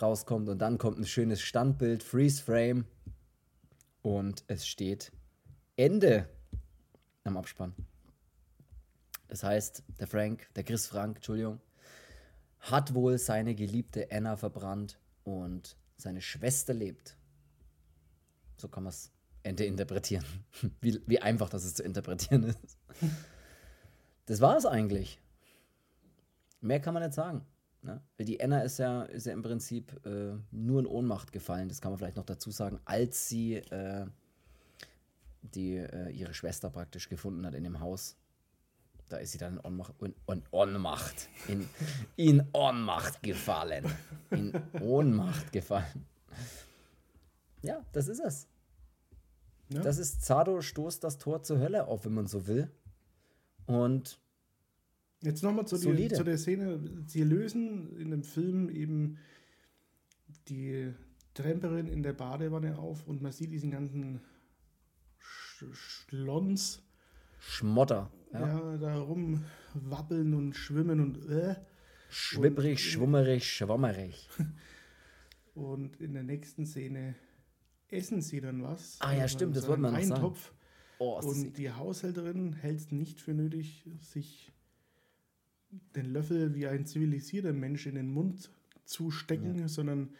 [0.00, 2.86] rauskommt und dann kommt ein schönes Standbild, Freeze Frame
[4.02, 5.12] und es steht
[5.76, 6.28] Ende
[7.24, 7.74] am Abspann.
[9.28, 11.60] Das heißt, der Frank, der Chris Frank, Entschuldigung,
[12.60, 17.16] hat wohl seine geliebte Anna verbrannt und seine Schwester lebt.
[18.56, 19.10] So kann man es
[19.42, 20.24] Ende interpretieren.
[20.80, 22.78] Wie, wie einfach das zu interpretieren ist.
[24.26, 25.20] Das war es eigentlich.
[26.60, 27.44] Mehr kann man nicht sagen.
[27.82, 28.00] Ne?
[28.20, 31.90] Die Anna ist ja, ist ja im Prinzip äh, nur in Ohnmacht gefallen, das kann
[31.90, 34.06] man vielleicht noch dazu sagen, als sie äh,
[35.42, 38.16] die, äh, ihre Schwester praktisch gefunden hat in dem Haus.
[39.08, 41.68] Da ist sie dann in Ohnmacht, in, in Ohnmacht, in,
[42.16, 43.84] in Ohnmacht gefallen.
[44.30, 46.06] In Ohnmacht gefallen.
[47.62, 48.48] Ja, das ist es.
[49.74, 49.80] Ja.
[49.82, 52.70] Das ist Zado stoßt das Tor zur Hölle auf, wenn man so will.
[53.66, 54.18] Und
[55.22, 56.80] Jetzt nochmal zu, die- zu der Szene.
[57.06, 59.18] Sie lösen in dem Film eben
[60.48, 60.92] die
[61.34, 64.20] Tramperin in der Badewanne auf und man sieht diesen ganzen
[65.18, 66.82] Sch Schlons
[67.38, 68.10] Schmotter.
[68.32, 68.40] ja.
[68.46, 68.76] Ja.
[68.78, 71.54] da rumwabbeln und schwimmen und äh.
[72.10, 74.28] Schwibberig, schwummerig, schwommerig.
[75.54, 77.14] Und in der nächsten Szene
[77.92, 78.96] essen sie dann was.
[79.00, 80.56] Ah ja, Also stimmt, das so wollten wir einen noch sagen.
[80.98, 84.52] Oh, Und die Haushälterin hält es nicht für nötig, sich
[85.96, 88.50] den Löffel wie ein zivilisierter Mensch in den Mund
[88.84, 90.10] zu stecken, sondern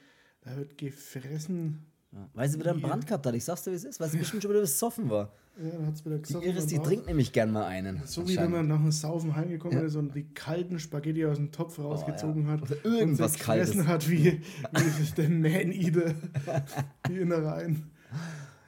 [0.40, 1.86] da wird gefressen.
[2.12, 2.28] Ja.
[2.34, 3.34] Weil sie wieder einen Brand gehabt hat.
[3.34, 5.32] Ich sag's dir, wie es ist, weil sie bestimmt schon wieder besoffen war.
[5.62, 6.48] Ja, dann hat es wieder Die gesoffen.
[6.48, 8.00] Iris, und die trinkt nämlich gern mal einen.
[8.06, 9.84] So wie wenn man nach dem Saufen heimgekommen Ja.
[9.84, 12.62] ist und die kalten Spaghetti aus dem Topf rausgezogen hat.
[12.62, 13.86] Oder irgendwas und sie gefressen Kaltes.
[13.86, 16.14] hat wie, wie der Man-Eater,
[17.08, 17.90] die Innereien.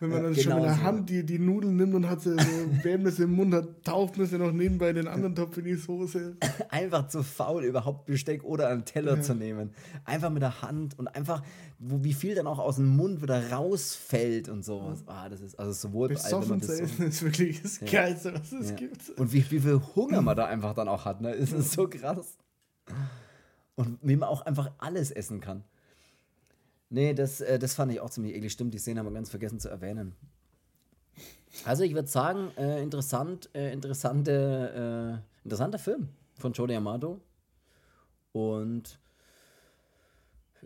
[0.04, 0.82] Wenn man dann schon genau mit der so.
[0.82, 4.26] Hand die, die Nudeln nimmt und hat sie so, es im Mund hat, taucht man
[4.26, 6.36] sie noch nebenbei den anderen Topf in die Soße.
[6.70, 9.22] Einfach zu faul, überhaupt Besteck oder einen Teller Ja.
[9.22, 9.72] zu nehmen.
[10.04, 11.42] Einfach mit der Hand und einfach,
[11.78, 15.02] wo, wie viel dann auch aus dem Mund wieder rausfällt und sowas.
[15.06, 17.86] Ah, das ist also sowohl bei Besoffen zu essen ist wirklich das Ja.
[17.90, 18.76] Geilste, was es Ja.
[18.76, 19.10] gibt.
[19.18, 21.30] Und wie, wie viel Hunger man da einfach dann auch hat, ne?
[21.34, 22.36] Es ist so krass.
[23.76, 25.64] Und wie man auch einfach alles essen kann.
[26.90, 28.52] Nee, das, äh, das fand ich auch ziemlich eklig.
[28.52, 30.14] Stimmt, die Szene haben wir ganz vergessen zu erwähnen.
[31.64, 36.08] Also ich würde sagen, äh, interessant, äh, interessante, äh, interessanter Film
[36.38, 37.20] von Jody Amato.
[38.32, 38.98] Und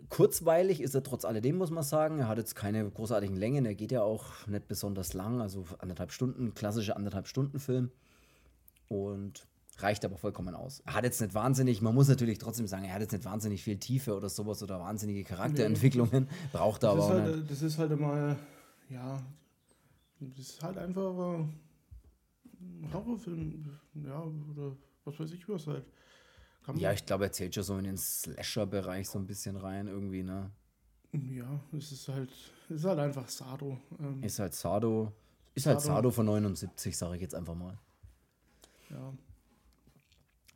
[0.09, 2.19] kurzweilig ist er trotz alledem, muss man sagen.
[2.19, 3.65] Er hat jetzt keine großartigen Längen.
[3.65, 7.91] Er geht ja auch nicht besonders lang, also anderthalb Stunden, klassischer anderthalb Stunden Film.
[8.87, 9.47] Und
[9.81, 10.81] Reicht aber vollkommen aus.
[10.85, 13.63] Er hat jetzt nicht wahnsinnig, man muss natürlich trotzdem sagen, er hat jetzt nicht wahnsinnig
[13.63, 16.27] viel Tiefe oder sowas oder wahnsinnige Charakterentwicklungen.
[16.51, 17.51] Braucht er Das aber auch halt, nicht.
[17.51, 18.37] das ist halt mal,
[18.89, 19.21] ja,
[20.19, 21.43] das ist halt einfach äh,
[22.59, 23.65] ein Horrorfilm,
[24.05, 24.21] ja,
[24.51, 24.75] oder
[25.05, 25.85] was weiß ich was halt.
[26.65, 29.87] Kann Ja, ich glaube, er zählt schon so in den Slasher-Bereich so ein bisschen rein
[29.87, 30.51] irgendwie, ne?
[31.13, 32.29] ja, es ist halt,
[32.69, 33.79] es ist halt einfach Sado.
[33.99, 35.11] Ähm, Ist halt Sado.
[35.55, 35.95] Ist halt Sado.
[35.95, 37.77] Sado von 79, sage ich jetzt einfach mal.
[38.91, 39.11] ja,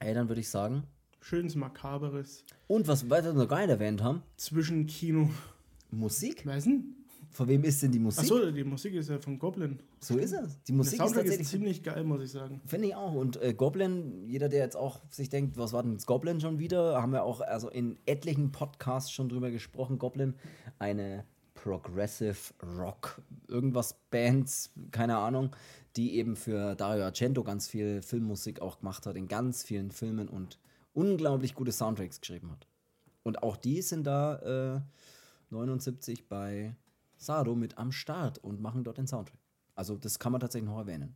[0.04, 0.84] Ey, dann würde ich sagen.
[1.22, 5.30] schönes Makaberes Und was wir noch gar nicht erwähnt haben, zwischen Kino.
[5.92, 6.46] Musik.
[6.46, 6.84] Weißt du?
[7.32, 8.24] Von wem ist denn die Musik?
[8.24, 9.80] Achso, die Musik ist ja von Goblin.
[10.00, 10.62] So ist es.
[10.64, 12.62] Die Der Musik ist Soundtrack ist, tatsächlich ziemlich geil, muss ich sagen.
[12.66, 13.14] Finde ich auch.
[13.14, 16.60] Und äh, Goblin, jeder, der jetzt auch sich denkt, was war denn jetzt Goblin schon
[16.60, 19.98] wieder, haben wir auch also in etlichen Podcasts schon drüber gesprochen.
[19.98, 20.36] Goblin,
[20.80, 21.24] eine
[21.56, 25.56] Progressive Rock, irgendwas Bands, keine Ahnung,
[25.96, 30.28] die eben für Dario Argento ganz viel Filmmusik auch gemacht hat, in ganz vielen Filmen
[30.28, 30.60] und
[30.94, 32.68] unglaublich gute Soundtracks geschrieben hat.
[33.24, 34.82] Und auch die sind da äh,
[35.50, 36.76] 79 bei
[37.18, 39.40] Sado mit am Start und machen dort den Soundtrack.
[39.76, 41.16] Also das kann man tatsächlich noch erwähnen.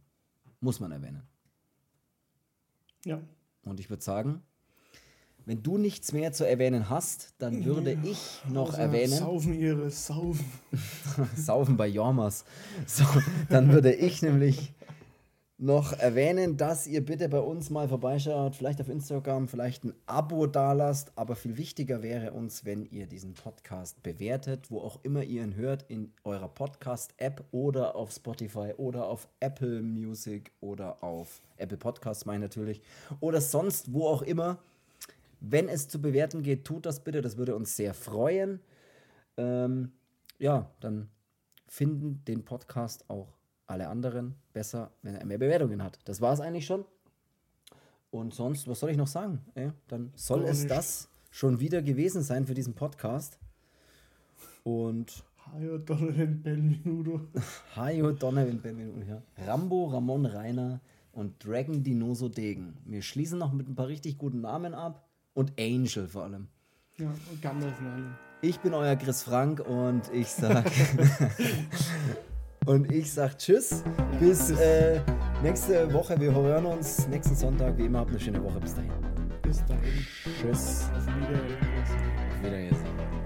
[0.60, 1.24] Muss man erwähnen.
[3.06, 3.22] Ja.
[3.64, 4.42] Und ich würde sagen,
[5.48, 9.90] wenn du nichts mehr zu erwähnen hast, dann würde ich noch Außer erwähnen, Saufen ihre
[9.90, 10.46] Saufen.
[11.38, 12.44] Saufen bei Jormas.
[12.86, 13.06] So,
[13.50, 14.74] dann würde ich nämlich
[15.58, 20.48] noch erwähnen, dass ihr bitte bei uns mal vorbeischaut, vielleicht auf Instagram, vielleicht ein Abo
[20.48, 25.44] dalasst, aber viel wichtiger wäre uns, wenn ihr diesen Podcast bewertet, wo auch immer ihr
[25.44, 31.78] ihn hört, in eurer Podcast-App oder auf Spotify oder auf Apple Music oder auf Apple
[31.78, 32.82] Podcasts, meine ich natürlich,
[33.22, 34.60] oder sonst wo auch immer.
[35.40, 38.60] Wenn es zu bewerten geht, tut das bitte, das würde uns sehr freuen.
[39.38, 39.92] Ähm,
[40.40, 41.10] ja, dann
[41.68, 46.00] finden den Podcast auch alle anderen besser, wenn er mehr Bewertungen hat.
[46.06, 46.86] Das war es eigentlich schon.
[48.10, 49.42] Und sonst, was soll ich noch sagen?
[49.54, 50.72] Ey, dann soll Gar es nicht.
[50.72, 53.38] das schon wieder gewesen sein für diesen Podcast.
[54.64, 57.22] Und Hajo Donovan Benvenuto.
[57.76, 59.22] Hajo Donovan Benvenuto, ja.
[59.46, 60.82] Rambo, Ramon Reiner
[61.12, 62.78] und Dragon Dinoso Degen.
[62.86, 65.07] Wir schließen noch mit ein paar richtig guten Namen ab.
[65.38, 66.48] Und Angel vor allem.
[66.98, 68.16] Ja, und Gandalf Merlin.
[68.42, 70.66] Ich bin euer Chris Frank und ich sag
[72.66, 73.84] und ich sag Tschüss
[74.20, 75.00] bis äh,
[75.44, 76.20] nächste Woche.
[76.20, 77.78] Wir hören uns nächsten Sonntag.
[77.78, 78.60] Wie immer habt eine schöne Woche.
[78.60, 78.92] Bis dahin.
[79.44, 80.08] Bis dahin.
[80.42, 80.90] Tschüss.
[80.96, 81.58] Auf Wiedersehen.
[82.32, 83.17] Auf Wiedersehen.